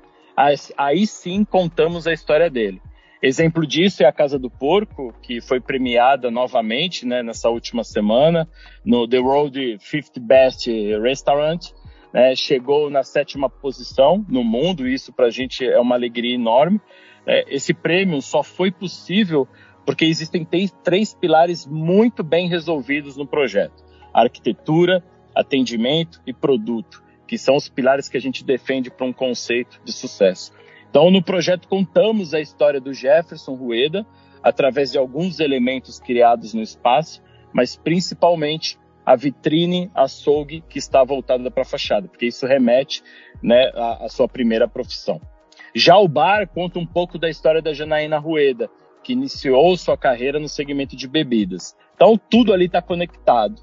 aí 0.77 1.07
sim 1.07 1.43
contamos 1.43 2.05
a 2.05 2.13
história 2.13 2.47
dele. 2.47 2.79
Exemplo 3.23 3.65
disso 3.65 4.03
é 4.03 4.05
a 4.05 4.11
Casa 4.11 4.37
do 4.37 4.51
Porco, 4.51 5.11
que 5.19 5.41
foi 5.41 5.59
premiada 5.59 6.29
novamente 6.29 7.07
né, 7.07 7.23
nessa 7.23 7.49
última 7.49 7.83
semana 7.83 8.47
no 8.85 9.07
The 9.07 9.17
World 9.17 9.79
50 9.79 10.19
Best 10.19 10.69
Restaurant. 11.01 11.71
Né, 12.13 12.35
chegou 12.35 12.91
na 12.91 13.01
sétima 13.01 13.49
posição 13.49 14.23
no 14.29 14.43
mundo, 14.43 14.87
isso 14.87 15.11
para 15.11 15.25
a 15.25 15.31
gente 15.31 15.65
é 15.65 15.79
uma 15.79 15.95
alegria 15.95 16.35
enorme. 16.35 16.79
É, 17.25 17.45
esse 17.47 17.73
prêmio 17.73 18.21
só 18.21 18.43
foi 18.43 18.71
possível 18.71 19.47
porque 19.87 20.05
existem 20.05 20.47
três 20.83 21.15
pilares 21.15 21.65
muito 21.65 22.23
bem 22.23 22.47
resolvidos 22.47 23.17
no 23.17 23.25
projeto: 23.25 23.83
arquitetura, 24.13 25.03
atendimento 25.33 26.21
e 26.27 26.31
produto 26.31 27.01
que 27.33 27.37
são 27.39 27.55
os 27.55 27.67
pilares 27.67 28.07
que 28.07 28.15
a 28.15 28.21
gente 28.21 28.43
defende 28.43 28.91
para 28.91 29.07
um 29.07 29.11
conceito 29.11 29.81
de 29.83 29.91
sucesso. 29.91 30.53
Então, 30.87 31.09
no 31.09 31.19
projeto, 31.19 31.67
contamos 31.67 32.31
a 32.31 32.39
história 32.39 32.79
do 32.79 32.93
Jefferson 32.93 33.55
Rueda 33.55 34.05
através 34.43 34.91
de 34.91 34.99
alguns 34.99 35.39
elementos 35.39 35.99
criados 35.99 36.53
no 36.53 36.61
espaço, 36.61 37.23
mas 37.51 37.75
principalmente 37.75 38.77
a 39.03 39.15
vitrine 39.15 39.89
açougue 39.95 40.61
que 40.69 40.77
está 40.77 41.03
voltada 41.03 41.49
para 41.49 41.63
a 41.63 41.65
fachada, 41.65 42.07
porque 42.07 42.27
isso 42.27 42.45
remete 42.45 43.01
né, 43.41 43.71
à, 43.73 44.05
à, 44.05 44.09
sua 44.09 44.27
primeira 44.27 44.67
profissão. 44.67 45.19
Já 45.73 45.97
o 45.97 46.07
bar 46.07 46.47
conta 46.47 46.77
um 46.77 46.85
pouco 46.85 47.17
da 47.17 47.31
história 47.31 47.63
da 47.63 47.73
Janaína 47.73 48.19
Rueda, 48.19 48.69
que 49.03 49.13
iniciou 49.13 49.75
sua 49.75 49.97
carreira 49.97 50.39
no 50.39 50.47
segmento 50.47 50.95
de 50.95 51.07
bebidas. 51.07 51.75
Então, 51.95 52.15
tudo 52.15 52.53
ali 52.53 52.65
está 52.65 52.79
conectado. 52.79 53.59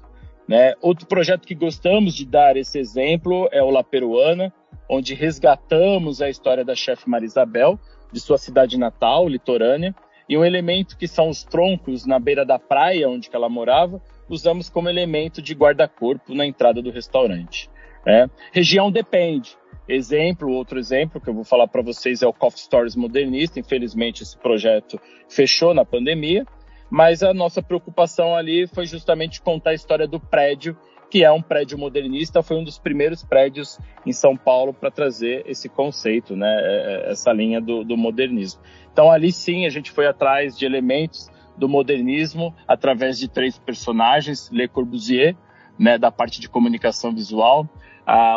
Né? 0.47 0.73
Outro 0.81 1.07
projeto 1.07 1.47
que 1.47 1.55
gostamos 1.55 2.13
de 2.13 2.25
dar 2.25 2.57
esse 2.57 2.77
exemplo 2.79 3.47
é 3.51 3.61
o 3.63 3.69
La 3.69 3.83
Peruana, 3.83 4.53
onde 4.89 5.13
resgatamos 5.13 6.21
a 6.21 6.29
história 6.29 6.65
da 6.65 6.75
chefe 6.75 7.09
Marisabel, 7.09 7.79
de 8.11 8.19
sua 8.19 8.37
cidade 8.37 8.77
natal, 8.77 9.27
litorânea, 9.27 9.95
e 10.27 10.37
um 10.37 10.45
elemento 10.45 10.97
que 10.97 11.07
são 11.07 11.29
os 11.29 11.43
troncos 11.43 12.05
na 12.05 12.19
beira 12.19 12.45
da 12.45 12.59
praia 12.59 13.09
onde 13.09 13.29
ela 13.31 13.49
morava, 13.49 14.01
usamos 14.29 14.69
como 14.69 14.89
elemento 14.89 15.41
de 15.41 15.53
guarda-corpo 15.53 16.33
na 16.33 16.45
entrada 16.45 16.81
do 16.81 16.91
restaurante. 16.91 17.69
Né? 18.05 18.29
Região 18.51 18.91
depende. 18.91 19.57
Exemplo, 19.87 20.51
outro 20.51 20.79
exemplo 20.79 21.19
que 21.19 21.29
eu 21.29 21.33
vou 21.33 21.43
falar 21.43 21.67
para 21.67 21.81
vocês 21.81 22.21
é 22.21 22.27
o 22.27 22.33
Coffee 22.33 22.61
Stories 22.61 22.95
Modernista. 22.95 23.59
Infelizmente, 23.59 24.23
esse 24.23 24.37
projeto 24.37 24.99
fechou 25.27 25.73
na 25.73 25.83
pandemia, 25.83 26.45
mas 26.91 27.23
a 27.23 27.33
nossa 27.33 27.63
preocupação 27.63 28.35
ali 28.35 28.67
foi 28.67 28.85
justamente 28.85 29.41
contar 29.41 29.69
a 29.69 29.73
história 29.73 30.05
do 30.05 30.19
prédio, 30.19 30.77
que 31.09 31.23
é 31.23 31.31
um 31.31 31.41
prédio 31.41 31.77
modernista, 31.77 32.43
foi 32.43 32.57
um 32.57 32.63
dos 32.65 32.77
primeiros 32.77 33.23
prédios 33.23 33.79
em 34.05 34.11
São 34.11 34.35
Paulo 34.35 34.73
para 34.73 34.91
trazer 34.91 35.43
esse 35.47 35.69
conceito, 35.69 36.35
né, 36.35 36.49
é, 36.49 37.07
é, 37.07 37.11
essa 37.11 37.31
linha 37.31 37.61
do, 37.61 37.85
do 37.85 37.95
modernismo. 37.95 38.61
Então 38.91 39.09
ali 39.09 39.31
sim 39.31 39.65
a 39.65 39.69
gente 39.69 39.89
foi 39.89 40.05
atrás 40.05 40.57
de 40.57 40.65
elementos 40.65 41.29
do 41.57 41.69
modernismo 41.69 42.53
através 42.67 43.17
de 43.17 43.29
três 43.29 43.57
personagens, 43.57 44.49
Le 44.51 44.67
Corbusier, 44.67 45.35
né, 45.79 45.97
da 45.97 46.11
parte 46.11 46.41
de 46.41 46.49
comunicação 46.49 47.13
visual, 47.13 47.69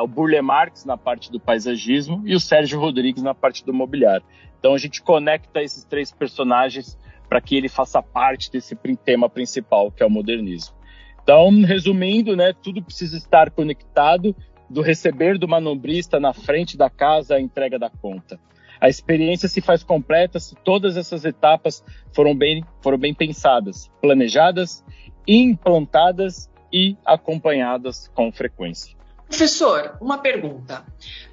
o 0.02 0.06
Burle 0.06 0.40
Marx 0.40 0.84
na 0.84 0.96
parte 0.96 1.32
do 1.32 1.40
paisagismo 1.40 2.22
e 2.24 2.36
o 2.36 2.40
Sérgio 2.40 2.78
Rodrigues 2.78 3.22
na 3.22 3.34
parte 3.34 3.64
do 3.64 3.74
mobiliário. 3.74 4.24
Então 4.60 4.74
a 4.74 4.78
gente 4.78 5.02
conecta 5.02 5.60
esses 5.60 5.84
três 5.84 6.12
personagens 6.12 6.96
para 7.28 7.40
que 7.40 7.56
ele 7.56 7.68
faça 7.68 8.02
parte 8.02 8.50
desse 8.50 8.76
tema 9.04 9.28
principal, 9.28 9.90
que 9.90 10.02
é 10.02 10.06
o 10.06 10.10
modernismo. 10.10 10.74
Então, 11.22 11.50
resumindo, 11.62 12.36
né, 12.36 12.52
tudo 12.62 12.82
precisa 12.82 13.16
estar 13.16 13.50
conectado 13.50 14.36
do 14.68 14.82
receber 14.82 15.38
do 15.38 15.48
manobrista 15.48 16.20
na 16.20 16.32
frente 16.32 16.76
da 16.76 16.90
casa 16.90 17.36
à 17.36 17.40
entrega 17.40 17.78
da 17.78 17.90
conta. 17.90 18.38
a 18.80 18.88
experiência 18.88 19.48
se 19.48 19.62
faz 19.62 19.82
completa 19.82 20.38
se 20.38 20.54
todas 20.56 20.96
essas 20.96 21.24
etapas 21.24 21.82
foram 22.12 22.36
bem, 22.36 22.62
foram 22.82 22.98
bem 22.98 23.14
pensadas, 23.14 23.90
planejadas, 24.00 24.84
implantadas 25.26 26.50
e 26.70 26.96
acompanhadas 27.04 28.08
com 28.08 28.30
frequência. 28.30 28.94
Professor, 29.34 29.96
uma 30.00 30.18
pergunta. 30.18 30.86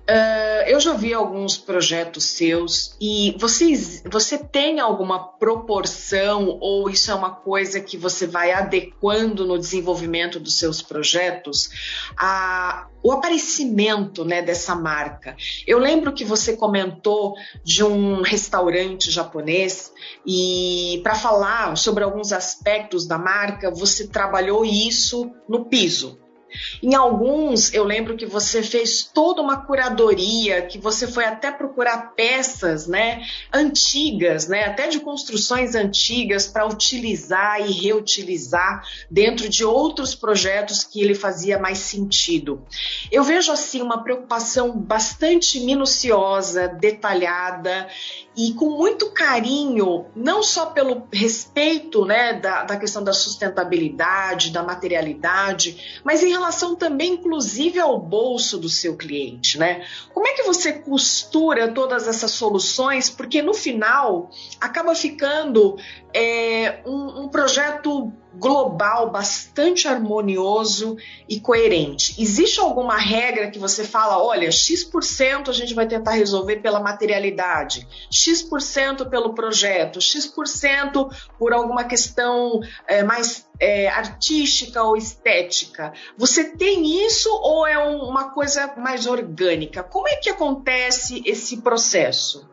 Uh, 0.09 0.65
eu 0.65 0.79
já 0.79 0.93
vi 0.93 1.13
alguns 1.13 1.55
projetos 1.55 2.23
seus 2.23 2.97
e 2.99 3.35
vocês, 3.37 4.01
você 4.11 4.39
tem 4.39 4.79
alguma 4.79 5.19
proporção 5.37 6.57
ou 6.59 6.89
isso 6.89 7.11
é 7.11 7.13
uma 7.13 7.29
coisa 7.29 7.79
que 7.79 7.97
você 7.97 8.25
vai 8.25 8.51
adequando 8.51 9.45
no 9.45 9.55
desenvolvimento 9.59 10.39
dos 10.39 10.57
seus 10.57 10.81
projetos 10.81 11.69
a 12.17 12.87
o 13.03 13.11
aparecimento 13.11 14.25
né, 14.25 14.41
dessa 14.41 14.73
marca? 14.73 15.35
Eu 15.67 15.77
lembro 15.77 16.11
que 16.11 16.25
você 16.25 16.57
comentou 16.57 17.35
de 17.63 17.83
um 17.83 18.21
restaurante 18.21 19.11
japonês 19.11 19.93
e 20.25 20.99
para 21.03 21.13
falar 21.13 21.77
sobre 21.77 22.03
alguns 22.03 22.33
aspectos 22.33 23.05
da 23.05 23.19
marca 23.19 23.69
você 23.69 24.07
trabalhou 24.07 24.65
isso 24.65 25.31
no 25.47 25.65
piso. 25.65 26.20
Em 26.81 26.95
alguns, 26.95 27.73
eu 27.73 27.83
lembro 27.83 28.15
que 28.15 28.25
você 28.25 28.61
fez 28.61 29.03
toda 29.03 29.41
uma 29.41 29.65
curadoria, 29.65 30.61
que 30.61 30.77
você 30.77 31.07
foi 31.07 31.25
até 31.25 31.51
procurar 31.51 32.13
peças, 32.15 32.87
né, 32.87 33.23
antigas, 33.53 34.47
né, 34.47 34.65
até 34.65 34.87
de 34.87 34.99
construções 34.99 35.75
antigas 35.75 36.47
para 36.47 36.67
utilizar 36.67 37.61
e 37.61 37.71
reutilizar 37.71 38.83
dentro 39.09 39.49
de 39.49 39.63
outros 39.63 40.15
projetos 40.15 40.83
que 40.83 41.01
ele 41.01 41.15
fazia 41.15 41.59
mais 41.59 41.79
sentido. 41.79 42.65
Eu 43.11 43.23
vejo 43.23 43.51
assim 43.51 43.81
uma 43.81 44.03
preocupação 44.03 44.77
bastante 44.77 45.59
minuciosa, 45.59 46.67
detalhada 46.67 47.87
e 48.35 48.53
com 48.53 48.69
muito 48.69 49.11
carinho, 49.11 50.05
não 50.15 50.41
só 50.41 50.67
pelo 50.67 51.07
respeito, 51.11 52.05
né, 52.05 52.33
da, 52.33 52.63
da 52.63 52.77
questão 52.77 53.03
da 53.03 53.11
sustentabilidade, 53.11 54.51
da 54.51 54.63
materialidade, 54.63 56.01
mas 56.03 56.23
em 56.23 56.29
relação 56.29 56.75
também, 56.75 57.13
inclusive, 57.13 57.79
ao 57.79 57.99
bolso 57.99 58.57
do 58.57 58.69
seu 58.69 58.95
cliente, 58.95 59.59
né? 59.59 59.85
Como 60.13 60.27
é 60.27 60.33
que 60.33 60.43
você 60.43 60.71
costura 60.73 61.71
todas 61.73 62.07
essas 62.07 62.31
soluções? 62.31 63.09
Porque 63.09 63.41
no 63.41 63.53
final 63.53 64.29
acaba 64.59 64.95
ficando 64.95 65.77
é, 66.13 66.81
um, 66.85 67.23
um 67.23 67.29
projeto 67.29 68.11
global 68.33 69.09
bastante 69.09 69.87
harmonioso 69.87 70.95
e 71.27 71.39
coerente. 71.39 72.15
Existe 72.21 72.59
alguma 72.59 72.97
regra 72.97 73.51
que 73.51 73.59
você 73.59 73.83
fala, 73.83 74.23
olha, 74.23 74.51
X% 74.51 75.49
a 75.49 75.53
gente 75.53 75.73
vai 75.73 75.85
tentar 75.85 76.11
resolver 76.11 76.57
pela 76.57 76.79
materialidade, 76.79 77.87
X% 78.09 79.05
pelo 79.09 79.33
projeto, 79.33 79.99
X% 79.99 81.09
por 81.37 81.53
alguma 81.53 81.83
questão 81.83 82.61
é, 82.87 83.03
mais 83.03 83.47
é, 83.59 83.89
artística 83.89 84.81
ou 84.81 84.95
estética. 84.95 85.91
Você 86.17 86.55
tem 86.55 87.05
isso 87.05 87.29
ou 87.29 87.67
é 87.67 87.77
um, 87.77 88.03
uma 88.03 88.29
coisa 88.29 88.73
mais 88.77 89.07
orgânica? 89.07 89.83
Como 89.83 90.07
é 90.07 90.15
que 90.15 90.29
acontece 90.29 91.21
esse 91.25 91.57
processo? 91.57 92.49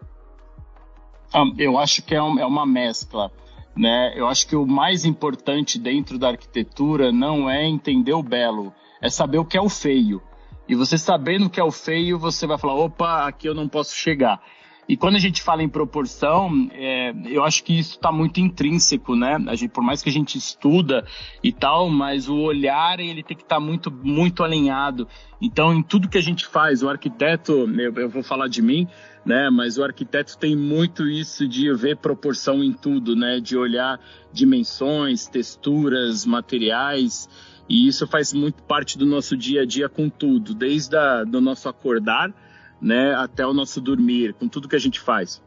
Ah, 1.33 1.45
eu 1.59 1.79
acho 1.79 2.03
que 2.03 2.15
é, 2.15 2.19
é 2.19 2.23
uma 2.23 2.67
mescla. 2.67 3.31
Né? 3.78 4.12
Eu 4.16 4.26
acho 4.26 4.49
que 4.49 4.56
o 4.56 4.66
mais 4.66 5.04
importante 5.04 5.78
dentro 5.78 6.18
da 6.18 6.30
arquitetura 6.30 7.12
não 7.12 7.49
é 7.49 7.64
entender 7.64 8.12
o 8.12 8.25
belo, 8.25 8.75
é 9.00 9.08
saber 9.08 9.38
o 9.38 9.44
que 9.44 9.56
é 9.56 9.61
o 9.61 9.68
feio. 9.68 10.20
E 10.68 10.75
você 10.75 10.99
sabendo 10.99 11.47
o 11.47 11.50
que 11.50 11.61
é 11.61 11.64
o 11.64 11.70
feio, 11.70 12.18
você 12.18 12.44
vai 12.44 12.58
falar: 12.58 12.75
opa, 12.75 13.28
aqui 13.28 13.49
eu 13.49 13.54
não 13.54 13.68
posso 13.68 13.94
chegar. 13.94 14.42
E 14.88 14.97
quando 14.97 15.16
a 15.16 15.18
gente 15.18 15.42
fala 15.42 15.62
em 15.62 15.68
proporção, 15.68 16.71
é, 16.73 17.12
eu 17.26 17.45
acho 17.45 17.62
que 17.62 17.78
isso 17.78 17.97
está 17.97 18.11
muito 18.11 18.40
intrínseco, 18.40 19.14
né? 19.14 19.37
Gente, 19.54 19.68
por 19.68 19.85
mais 19.85 20.02
que 20.02 20.09
a 20.09 20.12
gente 20.12 20.38
estuda 20.38 21.04
e 21.45 21.52
tal, 21.52 21.90
mas 21.90 22.26
o 22.26 22.37
olhar 22.38 22.99
ele 22.99 23.23
tem 23.23 23.37
que 23.37 23.42
estar 23.42 23.57
tá 23.57 23.61
muito, 23.61 23.90
muito 23.90 24.42
alinhado. 24.42 25.07
Então, 25.42 25.75
em 25.75 25.83
tudo 25.83 26.09
que 26.09 26.16
a 26.16 26.23
gente 26.23 26.47
faz, 26.47 26.83
o 26.83 26.88
arquiteto, 26.88 27.52
eu, 27.52 27.95
eu 27.97 28.09
vou 28.09 28.23
falar 28.23 28.49
de 28.49 28.62
mim, 28.62 28.88
né? 29.26 29.50
Mas 29.50 29.76
o 29.76 29.85
arquiteto 29.85 30.38
tem 30.38 30.57
muito 30.57 31.07
isso 31.07 31.46
de 31.46 31.70
ver 31.74 31.98
proporção 31.98 32.64
em 32.64 32.72
tudo, 32.72 33.14
né? 33.14 33.40
De 33.40 33.59
olhar 33.59 34.01
dimensões, 34.33 35.27
texturas, 35.27 36.24
materiais. 36.24 37.29
E 37.68 37.87
isso 37.87 38.07
faz 38.07 38.33
muito 38.33 38.62
parte 38.62 38.96
do 38.96 39.05
nosso 39.05 39.37
dia 39.37 39.62
a 39.62 39.66
dia 39.66 39.87
com 39.87 40.09
tudo, 40.09 40.55
desde 40.55 40.96
a, 40.96 41.24
do 41.24 41.42
nosso 41.42 41.68
acordar 41.68 42.33
né, 42.81 43.14
até 43.14 43.47
o 43.47 43.53
nosso 43.53 43.81
dormir, 43.81 44.35
com 44.35 44.49
tudo 44.49 44.69
que 44.69 44.77
a 44.77 44.81
gente 44.81 45.01
faz. 45.01 45.43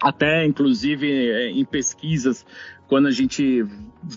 Até, 0.00 0.44
inclusive, 0.44 1.08
é, 1.08 1.50
em 1.50 1.64
pesquisas, 1.64 2.44
quando 2.86 3.06
a 3.06 3.10
gente 3.10 3.64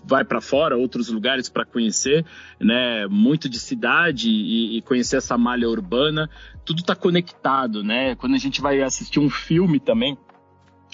vai 0.06 0.24
para 0.24 0.42
fora, 0.42 0.78
outros 0.78 1.10
lugares 1.10 1.50
para 1.50 1.66
conhecer, 1.66 2.26
né, 2.60 3.08
muito 3.08 3.50
de 3.50 3.60
cidade 3.60 4.30
e, 4.30 4.78
e, 4.78 4.82
conhecer 4.82 5.18
essa 5.18 5.38
malha 5.38 5.70
urbana, 5.70 6.30
tudo 6.66 6.82
está 6.82 6.96
conectado, 6.96 7.84
né? 7.84 8.16
Quando 8.16 8.36
a 8.36 8.38
gente 8.38 8.62
vai 8.62 8.82
assistir 8.82 9.20
um 9.20 9.30
filme 9.30 9.80
também, 9.80 10.18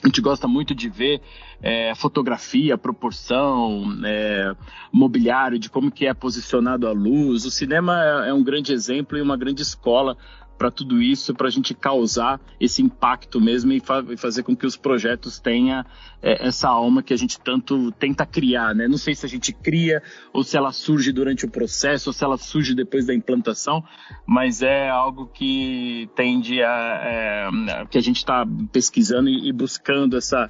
a 0.03 0.07
gente 0.07 0.21
gosta 0.21 0.47
muito 0.47 0.75
de 0.75 0.89
ver 0.89 1.21
é, 1.61 1.93
fotografia, 1.95 2.77
proporção, 2.77 3.83
é, 4.05 4.55
mobiliário, 4.91 5.57
de 5.57 5.69
como 5.69 5.91
que 5.91 6.05
é 6.05 6.13
posicionado 6.13 6.87
a 6.87 6.91
luz. 6.91 7.45
O 7.45 7.51
cinema 7.51 8.23
é, 8.25 8.29
é 8.29 8.33
um 8.33 8.43
grande 8.43 8.71
exemplo 8.71 9.17
e 9.17 9.21
uma 9.21 9.35
grande 9.35 9.63
escola 9.63 10.17
para 10.57 10.71
tudo 10.71 11.01
isso, 11.01 11.33
para 11.33 11.47
a 11.47 11.51
gente 11.51 11.73
causar 11.73 12.39
esse 12.59 12.81
impacto 12.81 13.41
mesmo 13.41 13.71
e, 13.73 13.79
fa 13.79 14.03
e, 14.09 14.17
fazer 14.17 14.43
com 14.43 14.55
que 14.55 14.65
os 14.65 14.77
projetos 14.77 15.39
tenham 15.39 15.83
é, 16.21 16.47
essa 16.47 16.69
alma 16.69 17.03
que 17.03 17.13
a 17.13 17.17
gente 17.17 17.39
tanto 17.39 17.91
tenta 17.93 18.25
criar, 18.25 18.73
né? 18.73 18.87
Não 18.87 18.97
sei 18.97 19.15
se 19.15 19.25
a 19.25 19.29
gente 19.29 19.51
cria 19.53 20.01
ou 20.33 20.43
se 20.43 20.55
ela 20.57 20.71
surge 20.71 21.11
durante 21.11 21.45
o 21.45 21.49
processo 21.49 22.09
ou 22.09 22.13
se 22.13 22.23
ela 22.23 22.37
surge 22.37 22.73
depois 22.73 23.05
da 23.05 23.13
implantação, 23.13 23.83
mas 24.25 24.61
é 24.61 24.89
algo 24.89 25.27
que 25.27 26.09
tende 26.15 26.61
a 26.63 27.01
é, 27.03 27.85
que 27.89 27.97
a 27.97 28.01
gente 28.01 28.17
está 28.17 28.45
pesquisando 28.71 29.29
e, 29.29 29.49
e, 29.49 29.51
buscando 29.51 30.17
essa 30.17 30.49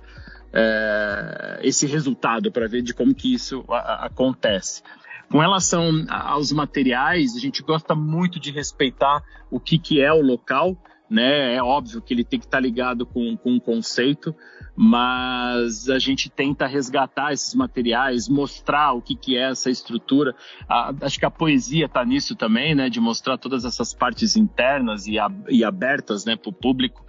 é, 0.54 1.60
esse 1.64 1.86
resultado 1.86 2.52
para 2.52 2.68
ver 2.68 2.82
de 2.82 2.94
como 2.94 3.14
que 3.14 3.34
isso 3.34 3.66
a, 3.70 4.06
acontece. 4.06 4.82
Com 5.30 5.40
relação 5.40 6.06
aos 6.10 6.52
materiais, 6.52 7.36
a 7.36 7.40
gente 7.40 7.64
gosta 7.64 7.96
muito 7.96 8.40
de 8.40 8.52
respeitar 8.52 9.24
o 9.50 9.60
que, 9.60 9.78
que 9.78 10.02
é 10.02 10.12
o 10.14 10.22
local, 10.22 10.78
né? 11.10 11.56
É 11.56 11.62
óbvio 11.62 12.02
que 12.02 12.14
ele 12.14 12.24
tem 12.24 12.40
que 12.40 12.46
estar 12.46 12.58
tá 12.58 12.62
ligado 12.62 13.06
com, 13.06 13.36
com 13.38 13.54
um 13.54 13.60
conceito, 13.60 14.36
mas 14.76 15.90
a 15.90 16.00
gente 16.00 16.30
tenta 16.30 16.68
resgatar 16.68 17.32
esses 17.32 17.54
materiais, 17.54 18.28
mostrar 18.28 18.94
o 18.94 19.02
que, 19.02 19.16
que 19.16 19.38
é 19.38 19.50
essa 19.50 19.70
estrutura. 19.70 20.36
A, 20.68 20.94
acho 21.02 21.20
que 21.20 21.26
a 21.26 21.32
poesia 21.32 21.86
está 21.86 22.04
nisso 22.04 22.36
também, 22.36 22.76
né? 22.76 22.90
De 22.90 23.00
mostrar 23.00 23.38
todas 23.38 23.66
essas 23.66 23.94
partes 23.94 24.36
internas 24.36 25.08
e, 25.08 25.18
a, 25.20 25.30
e 25.50 25.64
abertas 25.64 26.26
né, 26.26 26.36
para 26.36 26.50
o 26.50 26.54
público 26.54 27.06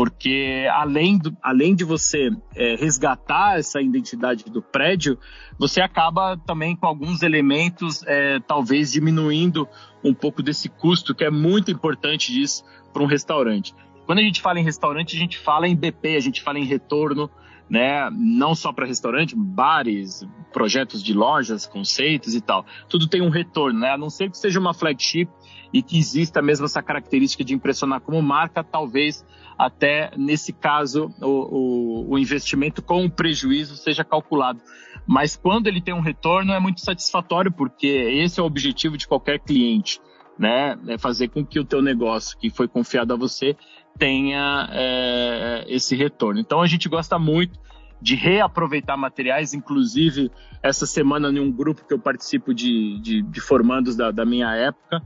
porque 0.00 0.66
além, 0.72 1.18
do, 1.18 1.36
além 1.42 1.74
de 1.74 1.84
você 1.84 2.30
é, 2.56 2.74
resgatar 2.74 3.58
essa 3.58 3.82
identidade 3.82 4.44
do 4.44 4.62
prédio, 4.62 5.18
você 5.58 5.82
acaba 5.82 6.38
também 6.38 6.74
com 6.74 6.86
alguns 6.86 7.22
elementos, 7.22 8.02
é, 8.06 8.40
talvez 8.40 8.90
diminuindo 8.92 9.68
um 10.02 10.14
pouco 10.14 10.42
desse 10.42 10.70
custo, 10.70 11.14
que 11.14 11.22
é 11.22 11.30
muito 11.30 11.70
importante 11.70 12.32
disso 12.32 12.64
para 12.94 13.02
um 13.02 13.06
restaurante. 13.06 13.74
Quando 14.06 14.20
a 14.20 14.22
gente 14.22 14.40
fala 14.40 14.58
em 14.58 14.64
restaurante, 14.64 15.14
a 15.14 15.18
gente 15.18 15.36
fala 15.36 15.68
em 15.68 15.76
BP, 15.76 16.16
a 16.16 16.20
gente 16.20 16.40
fala 16.40 16.58
em 16.58 16.64
retorno, 16.64 17.30
né? 17.68 18.08
Não 18.10 18.54
só 18.54 18.72
para 18.72 18.86
restaurante, 18.86 19.36
bares, 19.36 20.26
projetos 20.50 21.02
de 21.02 21.12
lojas, 21.12 21.66
conceitos 21.66 22.34
e 22.34 22.40
tal. 22.40 22.64
Tudo 22.88 23.06
tem 23.06 23.20
um 23.20 23.28
retorno, 23.28 23.80
né? 23.80 23.90
A 23.90 23.98
não 23.98 24.08
ser 24.08 24.30
que 24.30 24.38
seja 24.38 24.58
uma 24.58 24.72
flagship 24.72 25.28
e 25.72 25.82
que 25.82 25.98
exista 25.98 26.42
mesmo 26.42 26.66
essa 26.66 26.82
característica 26.82 27.44
de 27.44 27.54
impressionar 27.54 28.00
como 28.00 28.20
marca, 28.20 28.64
talvez 28.64 29.24
até 29.58 30.10
nesse 30.16 30.52
caso 30.52 31.12
o, 31.20 31.26
o, 31.26 32.10
o 32.12 32.18
investimento 32.18 32.82
com 32.82 33.04
o 33.04 33.10
prejuízo 33.10 33.76
seja 33.76 34.04
calculado. 34.04 34.60
Mas 35.06 35.36
quando 35.36 35.66
ele 35.66 35.80
tem 35.80 35.94
um 35.94 36.00
retorno 36.00 36.52
é 36.52 36.60
muito 36.60 36.80
satisfatório, 36.80 37.52
porque 37.52 37.86
esse 37.86 38.40
é 38.40 38.42
o 38.42 38.46
objetivo 38.46 38.96
de 38.96 39.06
qualquer 39.06 39.38
cliente, 39.38 40.00
né? 40.38 40.78
É 40.88 40.98
fazer 40.98 41.28
com 41.28 41.44
que 41.44 41.60
o 41.60 41.64
teu 41.64 41.82
negócio 41.82 42.38
que 42.38 42.50
foi 42.50 42.66
confiado 42.66 43.12
a 43.12 43.16
você 43.16 43.56
tenha 43.98 44.68
é, 44.72 45.64
esse 45.68 45.94
retorno. 45.94 46.40
Então 46.40 46.60
a 46.60 46.66
gente 46.66 46.88
gosta 46.88 47.18
muito 47.18 47.58
de 48.00 48.14
reaproveitar 48.14 48.96
materiais, 48.96 49.52
inclusive 49.52 50.30
essa 50.62 50.86
semana 50.86 51.28
em 51.28 51.38
um 51.38 51.52
grupo 51.52 51.86
que 51.86 51.92
eu 51.92 51.98
participo 51.98 52.54
de, 52.54 52.98
de, 53.00 53.22
de 53.22 53.40
formandos 53.40 53.94
da, 53.94 54.10
da 54.10 54.24
minha 54.24 54.54
época, 54.54 55.02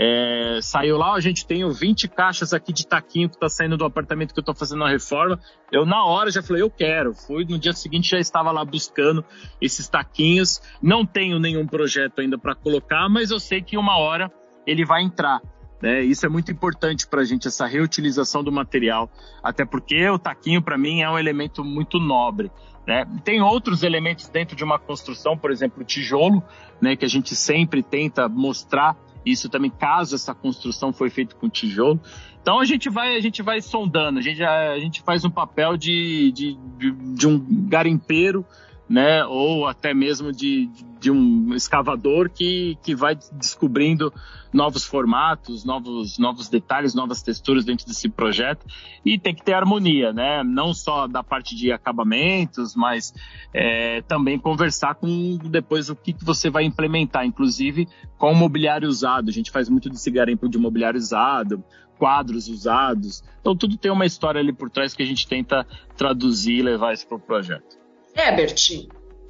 é, 0.00 0.60
saiu 0.62 0.96
lá, 0.96 1.14
a 1.14 1.20
gente 1.20 1.44
tem 1.44 1.68
20 1.68 2.06
caixas 2.06 2.54
aqui 2.54 2.72
de 2.72 2.86
taquinho 2.86 3.28
que 3.28 3.34
está 3.34 3.48
saindo 3.48 3.76
do 3.76 3.84
apartamento 3.84 4.32
que 4.32 4.38
eu 4.38 4.42
estou 4.42 4.54
fazendo 4.54 4.84
a 4.84 4.88
reforma. 4.88 5.40
Eu, 5.72 5.84
na 5.84 6.04
hora, 6.04 6.30
já 6.30 6.40
falei, 6.40 6.62
eu 6.62 6.70
quero. 6.70 7.12
Fui 7.12 7.44
no 7.44 7.58
dia 7.58 7.72
seguinte, 7.72 8.10
já 8.10 8.18
estava 8.20 8.52
lá 8.52 8.64
buscando 8.64 9.24
esses 9.60 9.88
taquinhos. 9.88 10.62
Não 10.80 11.04
tenho 11.04 11.40
nenhum 11.40 11.66
projeto 11.66 12.20
ainda 12.20 12.38
para 12.38 12.54
colocar, 12.54 13.08
mas 13.08 13.32
eu 13.32 13.40
sei 13.40 13.60
que 13.60 13.76
uma 13.76 13.98
hora 13.98 14.30
ele 14.64 14.84
vai 14.84 15.02
entrar. 15.02 15.42
Né? 15.82 16.02
Isso 16.02 16.24
é 16.24 16.28
muito 16.28 16.52
importante 16.52 17.04
para 17.04 17.22
a 17.22 17.24
gente, 17.24 17.48
essa 17.48 17.66
reutilização 17.66 18.44
do 18.44 18.52
material, 18.52 19.10
até 19.42 19.64
porque 19.64 20.08
o 20.08 20.18
taquinho, 20.18 20.62
para 20.62 20.78
mim, 20.78 21.02
é 21.02 21.10
um 21.10 21.18
elemento 21.18 21.64
muito 21.64 21.98
nobre. 21.98 22.52
Né? 22.86 23.04
Tem 23.24 23.42
outros 23.42 23.82
elementos 23.82 24.28
dentro 24.28 24.56
de 24.56 24.62
uma 24.62 24.78
construção, 24.78 25.36
por 25.36 25.50
exemplo, 25.50 25.82
o 25.82 25.84
tijolo, 25.84 26.42
né, 26.80 26.96
que 26.96 27.04
a 27.04 27.08
gente 27.08 27.34
sempre 27.34 27.82
tenta 27.82 28.28
mostrar 28.28 28.96
isso 29.24 29.48
também, 29.48 29.70
caso 29.70 30.14
essa 30.14 30.34
construção 30.34 30.92
foi 30.92 31.10
feita 31.10 31.34
com 31.34 31.48
tijolo. 31.48 32.00
Então 32.40 32.60
a 32.60 32.64
gente 32.64 32.88
vai, 32.88 33.16
a 33.16 33.20
gente 33.20 33.42
vai 33.42 33.60
sondando, 33.60 34.18
a 34.18 34.22
gente, 34.22 34.42
a 34.42 34.78
gente 34.78 35.02
faz 35.02 35.24
um 35.24 35.30
papel 35.30 35.76
de, 35.76 36.32
de, 36.32 36.58
de, 36.78 36.90
de 37.14 37.26
um 37.26 37.44
garimpeiro 37.68 38.44
né? 38.88 39.24
Ou 39.26 39.66
até 39.66 39.92
mesmo 39.92 40.32
de, 40.32 40.70
de 40.98 41.10
um 41.10 41.54
escavador 41.54 42.30
que, 42.30 42.78
que 42.82 42.94
vai 42.94 43.16
descobrindo 43.32 44.12
novos 44.52 44.84
formatos, 44.84 45.64
novos, 45.64 46.18
novos 46.18 46.48
detalhes, 46.48 46.94
novas 46.94 47.22
texturas 47.22 47.64
dentro 47.64 47.86
desse 47.86 48.08
projeto. 48.08 48.64
E 49.04 49.18
tem 49.18 49.34
que 49.34 49.44
ter 49.44 49.52
harmonia, 49.52 50.12
né? 50.12 50.42
Não 50.42 50.72
só 50.72 51.06
da 51.06 51.22
parte 51.22 51.54
de 51.54 51.70
acabamentos, 51.70 52.74
mas 52.74 53.12
é, 53.52 54.00
também 54.02 54.38
conversar 54.38 54.94
com 54.94 55.38
depois 55.44 55.90
o 55.90 55.96
que, 55.96 56.12
que 56.12 56.24
você 56.24 56.48
vai 56.48 56.64
implementar, 56.64 57.26
inclusive 57.26 57.86
com 58.16 58.32
o 58.32 58.34
mobiliário 58.34 58.88
usado. 58.88 59.28
A 59.28 59.32
gente 59.32 59.50
faz 59.50 59.68
muito 59.68 59.90
desse 59.90 60.10
garimpo 60.10 60.48
de 60.48 60.58
mobiliário 60.58 60.98
usado, 60.98 61.62
quadros 61.98 62.48
usados. 62.48 63.22
Então 63.40 63.54
tudo 63.54 63.76
tem 63.76 63.90
uma 63.90 64.06
história 64.06 64.40
ali 64.40 64.52
por 64.52 64.70
trás 64.70 64.94
que 64.94 65.02
a 65.02 65.06
gente 65.06 65.26
tenta 65.26 65.66
traduzir 65.96 66.58
e 66.58 66.62
levar 66.62 66.94
isso 66.94 67.06
para 67.06 67.16
o 67.16 67.20
projeto. 67.20 67.77
Herbert, 68.18 68.58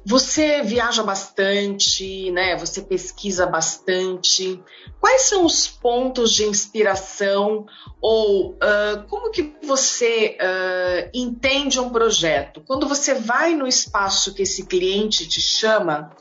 você 0.05 0.61
viaja 0.61 1.03
bastante, 1.03 2.31
né? 2.31 2.55
Você 2.57 2.81
pesquisa 2.81 3.45
bastante. 3.45 4.61
Quais 4.99 5.23
são 5.23 5.45
os 5.45 5.67
pontos 5.67 6.31
de 6.33 6.45
inspiração 6.45 7.65
ou 8.01 8.51
uh, 8.51 9.03
como 9.07 9.31
que 9.31 9.55
você 9.63 10.37
uh, 10.39 11.09
entende 11.13 11.79
um 11.79 11.89
projeto? 11.89 12.61
Quando 12.65 12.87
você 12.87 13.13
vai 13.13 13.53
no 13.53 13.67
espaço 13.67 14.33
que 14.33 14.43
esse 14.43 14.65
cliente 14.65 15.27
te 15.27 15.41
chama, 15.41 16.11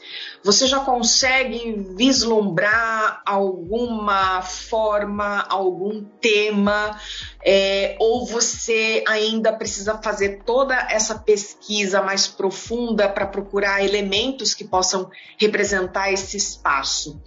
você 0.43 0.67
já 0.67 0.81
consegue 0.81 1.85
vislumbrar 1.97 3.23
alguma 3.25 4.43
forma, 4.43 5.45
algum 5.49 6.05
tema, 6.21 6.99
é, 7.45 7.97
ou 7.99 8.27
você 8.27 9.05
ainda 9.07 9.53
precisa 9.53 9.99
fazer 9.99 10.43
toda 10.45 10.75
essa 10.91 11.19
pesquisa 11.19 12.03
mais 12.03 12.27
profunda 12.27 13.09
para 13.09 13.27
procurar 13.27 13.68
elementos 13.83 14.55
que 14.55 14.65
possam 14.65 15.11
representar 15.39 16.13
esse 16.13 16.37
espaço? 16.37 17.21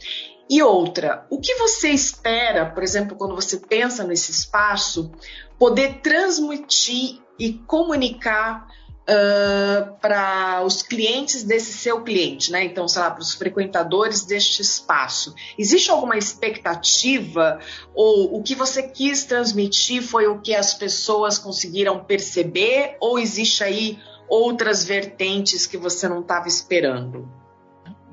E 0.49 0.61
outra, 0.61 1.25
o 1.29 1.39
que 1.39 1.55
você 1.55 1.89
espera, 1.89 2.65
por 2.65 2.83
exemplo, 2.83 3.15
quando 3.15 3.33
você 3.33 3.57
pensa 3.57 4.03
nesse 4.03 4.31
espaço, 4.31 5.11
poder 5.57 6.01
transmitir 6.01 7.21
e 7.39 7.53
comunicar 7.53 8.67
uh, 9.01 9.97
para 10.01 10.61
os 10.65 10.81
clientes 10.81 11.43
desse 11.43 11.73
seu 11.73 12.03
cliente, 12.03 12.51
né? 12.51 12.63
Então, 12.65 12.87
sei 12.87 13.01
lá, 13.01 13.11
para 13.11 13.21
os 13.21 13.33
frequentadores 13.33 14.25
deste 14.25 14.61
espaço. 14.61 15.33
Existe 15.57 15.89
alguma 15.89 16.17
expectativa 16.17 17.59
ou 17.93 18.37
o 18.37 18.43
que 18.43 18.53
você 18.55 18.83
quis 18.83 19.23
transmitir 19.23 20.01
foi 20.03 20.27
o 20.27 20.41
que 20.41 20.53
as 20.53 20.73
pessoas 20.73 21.37
conseguiram 21.37 22.03
perceber 22.03 22.97
ou 22.99 23.17
existe 23.17 23.63
aí 23.63 23.99
outras 24.31 24.85
vertentes 24.85 25.67
que 25.67 25.75
você 25.75 26.07
não 26.07 26.21
estava 26.21 26.47
esperando? 26.47 27.27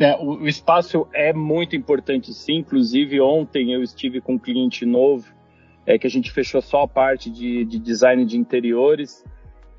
É, 0.00 0.16
o, 0.16 0.40
o, 0.40 0.48
espaço 0.48 1.07
é 1.14 1.33
muito 1.33 1.76
importante, 1.76 2.35
sim. 2.35 2.57
Inclusive, 2.57 3.20
ontem 3.20 3.72
eu 3.72 3.85
estive 3.85 4.20
com 4.20 4.35
um 4.35 4.38
cliente 4.38 4.85
novo, 4.85 5.33
é, 5.87 5.96
que 5.96 6.09
a 6.09 6.11
gente 6.11 6.33
fechou 6.33 6.61
só 6.61 6.83
a 6.83 6.88
parte 6.88 7.31
de, 7.31 7.64
de 7.64 7.78
design 7.78 8.24
de 8.24 8.37
interiores 8.37 9.24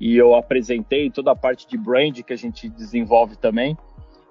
e 0.00 0.16
eu 0.16 0.34
apresentei 0.34 1.10
toda 1.10 1.30
a 1.30 1.36
parte 1.36 1.68
de 1.68 1.76
brand 1.76 2.18
que 2.22 2.32
a 2.32 2.36
gente 2.36 2.70
desenvolve 2.70 3.36
também. 3.36 3.76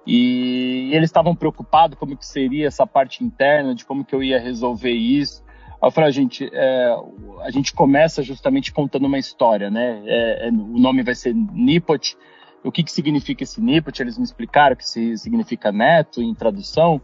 E, 0.04 0.90
eles 0.92 1.08
estavam 1.08 1.34
preocupados 1.34 1.96
como 1.96 2.16
que 2.16 2.26
seria 2.26 2.66
essa 2.66 2.84
parte 2.84 3.22
interna, 3.22 3.72
de 3.72 3.84
como 3.84 4.04
que 4.04 4.14
eu 4.14 4.22
ia 4.22 4.40
resolver 4.40 4.92
isso. 4.92 5.44
Eu 5.82 5.90
falei, 5.90 6.12
gente, 6.12 6.48
é, 6.52 6.94
a 7.42 7.50
gente 7.50 7.72
começa 7.72 8.22
justamente 8.22 8.72
contando 8.72 9.06
uma 9.06 9.18
história, 9.18 9.70
né? 9.70 10.02
É, 10.04 10.48
é, 10.48 10.50
o 10.50 10.78
nome 10.78 11.02
vai 11.02 11.14
ser 11.14 11.34
Nipot. 11.34 12.16
O 12.62 12.70
que, 12.70 12.82
que 12.82 12.92
significa 12.92 13.42
esse 13.42 13.60
Nipot? 13.60 14.00
Eles 14.00 14.18
me 14.18 14.24
explicaram 14.24 14.76
que 14.76 14.84
significa 14.84 15.72
neto 15.72 16.20
em 16.20 16.34
tradução. 16.34 17.00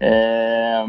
É, 0.00 0.84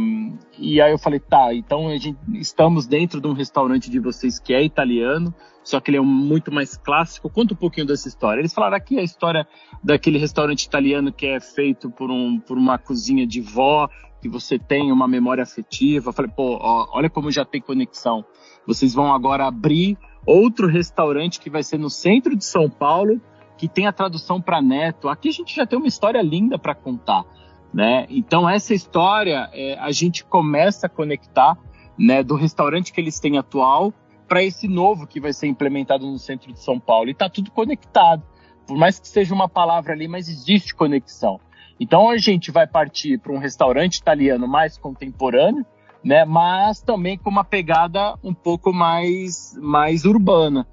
e 0.58 0.82
aí 0.82 0.91
eu 0.91 0.98
falei, 0.98 1.19
tá, 1.19 1.54
então 1.54 1.89
a 1.89 1.98
gente, 1.98 2.17
estamos 2.34 2.88
dentro 2.88 3.21
de 3.21 3.28
um 3.28 3.34
restaurante 3.34 3.89
de 3.89 4.00
vocês 4.00 4.39
que 4.39 4.54
é 4.54 4.63
italiano, 4.63 5.34
só 5.63 5.80
que 5.80 5.91
ele 5.91 5.98
é 5.98 6.02
muito 6.02 6.52
mais 6.52 6.78
clássico. 6.78 7.30
Conta 7.30 7.54
um 7.54 7.58
pouquinho 7.58 7.86
dessa 7.86 8.08
história. 8.08 8.39
Eles 8.39 8.54
falaram 8.54 8.78
aqui 8.78 8.98
a 8.98 9.04
história 9.04 9.48
daquele 9.84 10.17
restaurante 10.17 10.63
italiano 10.63 11.12
que 11.12 11.28
é 11.28 11.39
feito 11.39 11.89
por, 11.91 12.10
um, 12.10 12.39
por 12.39 12.58
uma 12.58 12.78
cozinha 12.78 13.26
de 13.28 13.41
vó, 13.41 13.89
que 14.26 14.30
você 14.30 14.58
tem 14.58 14.92
uma 14.92 15.08
memória 15.08 15.44
afetiva. 15.44 16.10
Eu 16.10 16.14
falei, 16.14 16.32
pô, 16.36 16.58
ó, 16.60 16.88
olha 16.94 17.12
como 17.12 17.30
já 17.30 17.46
tem 17.46 17.62
conexão. 17.62 18.26
Vocês 18.66 18.92
vão 18.92 19.14
agora 19.14 19.46
abrir 19.46 19.96
outro 20.26 20.68
restaurante 20.68 21.40
que 21.40 21.48
vai 21.48 21.62
ser 21.62 21.78
no 21.78 21.92
centro 21.92 22.36
de 22.36 22.44
São 22.44 22.68
Paulo, 22.68 23.22
que 23.56 23.68
tem 23.68 23.86
a 23.86 23.94
tradução 23.94 24.42
para 24.42 24.64
neto. 24.64 25.10
Aqui 25.10 25.30
a 25.30 25.32
gente 25.32 25.56
já 25.56 25.68
tem 25.68 25.78
uma 25.78 25.88
história 25.88 26.20
linda 26.24 26.58
para 26.58 26.74
contar. 26.74 27.24
Né? 27.72 28.08
Então 28.10 28.50
essa 28.50 28.74
história 28.74 29.48
é, 29.54 29.78
a 29.78 29.92
gente 29.92 30.26
começa 30.26 30.88
a 30.88 30.90
conectar 30.90 31.56
né, 31.96 32.24
do 32.24 32.34
restaurante 32.34 32.92
que 32.92 33.00
eles 33.00 33.20
têm 33.20 33.38
atual 33.38 33.94
para 34.28 34.44
esse 34.44 34.68
novo 34.68 35.06
que 35.06 35.20
vai 35.20 35.34
ser 35.34 35.46
implementado 35.46 36.10
no 36.10 36.18
centro 36.18 36.52
de 36.52 36.60
São 36.60 36.80
Paulo. 36.80 37.10
E 37.10 37.12
está 37.12 37.30
tudo 37.30 37.52
conectado. 37.52 38.24
Por 38.66 38.76
mais 38.76 38.98
que 38.98 39.08
seja 39.08 39.36
uma 39.36 39.48
palavra 39.48 39.94
ali, 39.94 40.08
mas 40.08 40.28
existe 40.28 40.74
conexão. 40.74 41.40
Então 41.80 42.10
a 42.10 42.18
gente 42.18 42.52
vai 42.52 42.66
partir 42.66 43.20
para 43.20 43.32
um 43.32 43.38
restaurante 43.38 43.98
italiano 43.98 44.48
mais 44.48 44.78
contemporâneo, 44.78 45.66
né, 46.04 46.24
mas 46.24 46.82
também 46.82 47.18
com 47.18 47.30
uma 47.30 47.44
pegada 47.44 48.16
um 48.24 48.34
pouco 48.34 48.72
mais, 48.72 49.58
mais 49.62 50.06
urbana. 50.06 50.68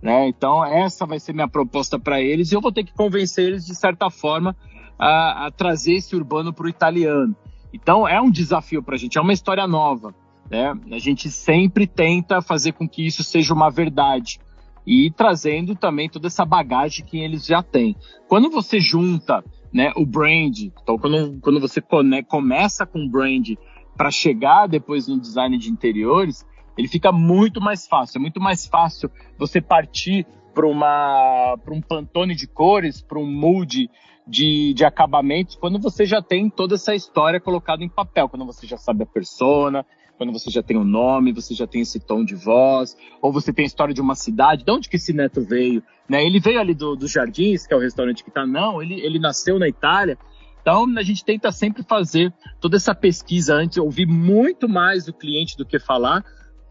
Né? 0.00 0.28
Então 0.28 0.64
essa 0.64 1.04
vai 1.04 1.18
ser 1.18 1.32
minha 1.32 1.48
proposta 1.48 1.98
para 1.98 2.20
eles 2.20 2.52
e 2.52 2.54
eu 2.54 2.60
vou 2.60 2.72
ter 2.72 2.84
que 2.84 2.94
convencer 2.94 3.48
eles 3.48 3.66
de 3.66 3.74
certa 3.74 4.10
forma 4.10 4.56
a, 4.98 5.46
a 5.46 5.50
trazer 5.50 5.94
esse 5.94 6.14
urbano 6.14 6.52
para 6.52 6.66
o 6.66 6.68
italiano. 6.68 7.34
Então 7.72 8.06
é 8.06 8.20
um 8.20 8.30
desafio 8.30 8.82
para 8.82 8.94
a 8.94 8.98
gente, 8.98 9.18
é 9.18 9.20
uma 9.20 9.32
história 9.32 9.66
nova. 9.66 10.14
Né? 10.50 10.72
A 10.92 10.98
gente 10.98 11.30
sempre 11.30 11.86
tenta 11.86 12.40
fazer 12.40 12.72
com 12.72 12.88
que 12.88 13.04
isso 13.06 13.22
seja 13.24 13.52
uma 13.52 13.68
verdade 13.70 14.38
e 14.86 15.10
trazendo 15.10 15.74
também 15.74 16.08
toda 16.08 16.28
essa 16.28 16.44
bagagem 16.44 17.04
que 17.04 17.18
eles 17.18 17.44
já 17.44 17.62
têm. 17.62 17.96
Quando 18.28 18.48
você 18.48 18.78
junta 18.78 19.44
né, 19.72 19.92
o 19.96 20.06
brand, 20.06 20.56
então 20.58 20.96
quando, 20.96 21.40
quando 21.40 21.60
você 21.60 21.82
começa 22.28 22.86
com 22.86 23.04
o 23.04 23.10
brand 23.10 23.50
para 23.96 24.10
chegar 24.10 24.68
depois 24.68 25.08
no 25.08 25.18
design 25.18 25.58
de 25.58 25.70
interiores, 25.70 26.46
ele 26.78 26.86
fica 26.86 27.10
muito 27.10 27.60
mais 27.60 27.86
fácil. 27.88 28.18
É 28.18 28.20
muito 28.20 28.40
mais 28.40 28.66
fácil 28.66 29.10
você 29.36 29.60
partir 29.60 30.26
para 30.54 30.66
um 30.66 31.80
pantone 31.80 32.34
de 32.34 32.46
cores, 32.46 33.02
para 33.02 33.18
um 33.18 33.26
mood 33.26 33.90
de, 34.26 34.74
de 34.74 34.84
acabamentos, 34.84 35.54
quando 35.54 35.78
você 35.78 36.04
já 36.04 36.20
tem 36.20 36.50
toda 36.50 36.74
essa 36.74 36.94
história 36.94 37.38
colocada 37.38 37.84
em 37.84 37.88
papel, 37.88 38.28
quando 38.28 38.44
você 38.44 38.66
já 38.66 38.76
sabe 38.76 39.04
a 39.04 39.06
persona, 39.06 39.86
quando 40.16 40.32
você 40.32 40.50
já 40.50 40.62
tem 40.62 40.76
o 40.76 40.80
um 40.80 40.84
nome, 40.84 41.32
você 41.32 41.54
já 41.54 41.66
tem 41.66 41.82
esse 41.82 42.00
tom 42.00 42.24
de 42.24 42.34
voz, 42.34 42.96
ou 43.20 43.32
você 43.32 43.52
tem 43.52 43.64
a 43.64 43.66
história 43.66 43.94
de 43.94 44.00
uma 44.00 44.14
cidade, 44.14 44.64
de 44.64 44.70
onde 44.70 44.88
que 44.88 44.96
esse 44.96 45.12
neto 45.12 45.42
veio, 45.42 45.82
né? 46.08 46.24
Ele 46.24 46.40
veio 46.40 46.60
ali 46.60 46.74
do, 46.74 46.96
do 46.96 47.06
Jardins, 47.06 47.66
que 47.66 47.74
é 47.74 47.76
o 47.76 47.80
restaurante 47.80 48.24
que 48.24 48.30
tá, 48.30 48.46
não, 48.46 48.82
ele, 48.82 49.00
ele 49.00 49.18
nasceu 49.18 49.58
na 49.58 49.68
Itália, 49.68 50.18
então, 50.66 50.84
a 50.98 51.02
gente 51.04 51.24
tenta 51.24 51.52
sempre 51.52 51.84
fazer 51.84 52.34
toda 52.60 52.76
essa 52.76 52.92
pesquisa 52.92 53.54
antes, 53.54 53.78
ouvir 53.78 54.04
muito 54.04 54.68
mais 54.68 55.06
o 55.06 55.12
cliente 55.12 55.56
do 55.56 55.64
que 55.64 55.78
falar, 55.78 56.24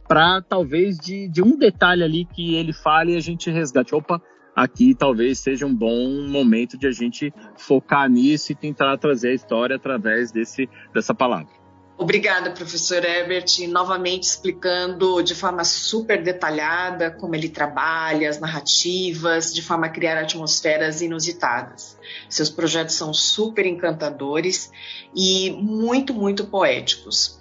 para 0.05 0.41
talvez 0.41 0.97
de, 0.97 1.29
de 1.29 1.41
um 1.41 1.57
detalhe 1.57 2.03
ali 2.03 2.25
que 2.25 2.55
ele 2.55 2.73
fale 2.73 3.13
e 3.13 3.15
a 3.15 3.21
gente 3.21 3.49
resgate. 3.49 3.95
Opa, 3.95 4.21
aqui 4.53 4.93
talvez 4.93 5.39
seja 5.39 5.65
um 5.65 5.73
bom 5.73 6.27
momento 6.27 6.77
de 6.77 6.87
a 6.87 6.91
gente 6.91 7.33
focar 7.57 8.09
nisso 8.09 8.51
e 8.51 8.55
tentar 8.55 8.97
trazer 8.97 9.29
a 9.29 9.33
história 9.33 9.77
através 9.77 10.29
desse, 10.29 10.69
dessa 10.93 11.15
palavra. 11.15 11.64
Obrigada, 11.97 12.51
professor 12.51 13.05
Herbert, 13.05 13.45
novamente 13.69 14.23
explicando 14.23 15.23
de 15.23 15.33
forma 15.33 15.63
super 15.63 16.21
detalhada 16.21 17.09
como 17.09 17.35
ele 17.35 17.47
trabalha, 17.47 18.29
as 18.29 18.37
narrativas, 18.37 19.53
de 19.53 19.61
forma 19.61 19.85
a 19.85 19.89
criar 19.89 20.17
atmosferas 20.17 21.01
inusitadas. 21.01 21.97
Seus 22.29 22.49
projetos 22.49 22.95
são 22.95 23.13
super 23.13 23.65
encantadores 23.65 24.69
e 25.15 25.51
muito, 25.51 26.13
muito 26.13 26.45
poéticos. 26.47 27.39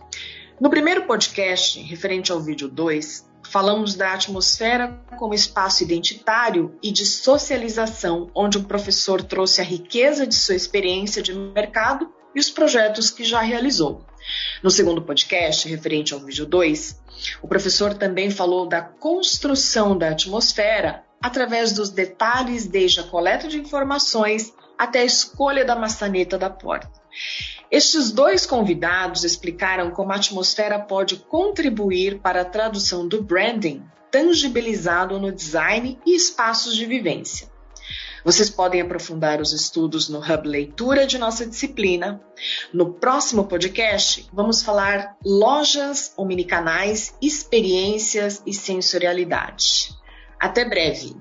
No 0.60 0.70
primeiro 0.70 1.04
podcast, 1.04 1.80
referente 1.80 2.30
ao 2.30 2.40
vídeo 2.40 2.68
2, 2.68 3.28
falamos 3.50 3.96
da 3.96 4.12
atmosfera 4.14 5.00
como 5.18 5.34
espaço 5.34 5.82
identitário 5.82 6.78
e 6.80 6.92
de 6.92 7.04
socialização, 7.04 8.30
onde 8.32 8.58
o 8.58 8.64
professor 8.64 9.20
trouxe 9.20 9.60
a 9.60 9.64
riqueza 9.64 10.24
de 10.24 10.34
sua 10.36 10.54
experiência 10.54 11.20
de 11.20 11.34
mercado 11.34 12.08
e 12.34 12.38
os 12.38 12.50
projetos 12.50 13.10
que 13.10 13.24
já 13.24 13.40
realizou. 13.40 14.04
No 14.62 14.70
segundo 14.70 15.02
podcast, 15.02 15.68
referente 15.68 16.14
ao 16.14 16.20
vídeo 16.20 16.46
2, 16.46 17.00
o 17.42 17.48
professor 17.48 17.94
também 17.94 18.30
falou 18.30 18.66
da 18.66 18.82
construção 18.82 19.96
da 19.96 20.10
atmosfera 20.10 21.04
através 21.22 21.72
dos 21.72 21.90
detalhes 21.90 22.66
desde 22.66 23.00
a 23.00 23.04
coleta 23.04 23.48
de 23.48 23.58
informações 23.58 24.52
até 24.78 25.00
a 25.00 25.04
escolha 25.04 25.64
da 25.64 25.76
maçaneta 25.76 26.36
da 26.36 26.50
porta. 26.50 26.90
Estes 27.70 28.10
dois 28.10 28.44
convidados 28.44 29.24
explicaram 29.24 29.90
como 29.90 30.12
a 30.12 30.16
atmosfera 30.16 30.78
pode 30.78 31.16
contribuir 31.16 32.18
para 32.18 32.42
a 32.42 32.44
tradução 32.44 33.06
do 33.06 33.22
branding 33.22 33.82
tangibilizado 34.10 35.18
no 35.18 35.32
design 35.32 35.98
e 36.06 36.14
espaços 36.14 36.76
de 36.76 36.86
vivência. 36.86 37.48
Vocês 38.24 38.48
podem 38.48 38.80
aprofundar 38.80 39.40
os 39.40 39.52
estudos 39.52 40.08
no 40.08 40.18
Hub 40.18 40.48
Leitura 40.48 41.06
de 41.06 41.18
nossa 41.18 41.46
disciplina. 41.46 42.20
No 42.72 42.94
próximo 42.94 43.44
podcast, 43.44 44.26
vamos 44.32 44.62
falar 44.62 45.14
lojas 45.22 46.14
omnicanais, 46.16 47.14
experiências 47.20 48.42
e 48.46 48.52
sensorialidade. 48.54 49.94
Até 50.40 50.64
breve. 50.64 51.14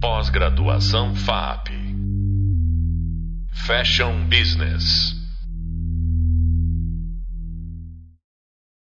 Pós-graduação 0.00 1.14
FAP. 1.14 1.70
Fashion 3.66 4.28
Business. 4.28 5.17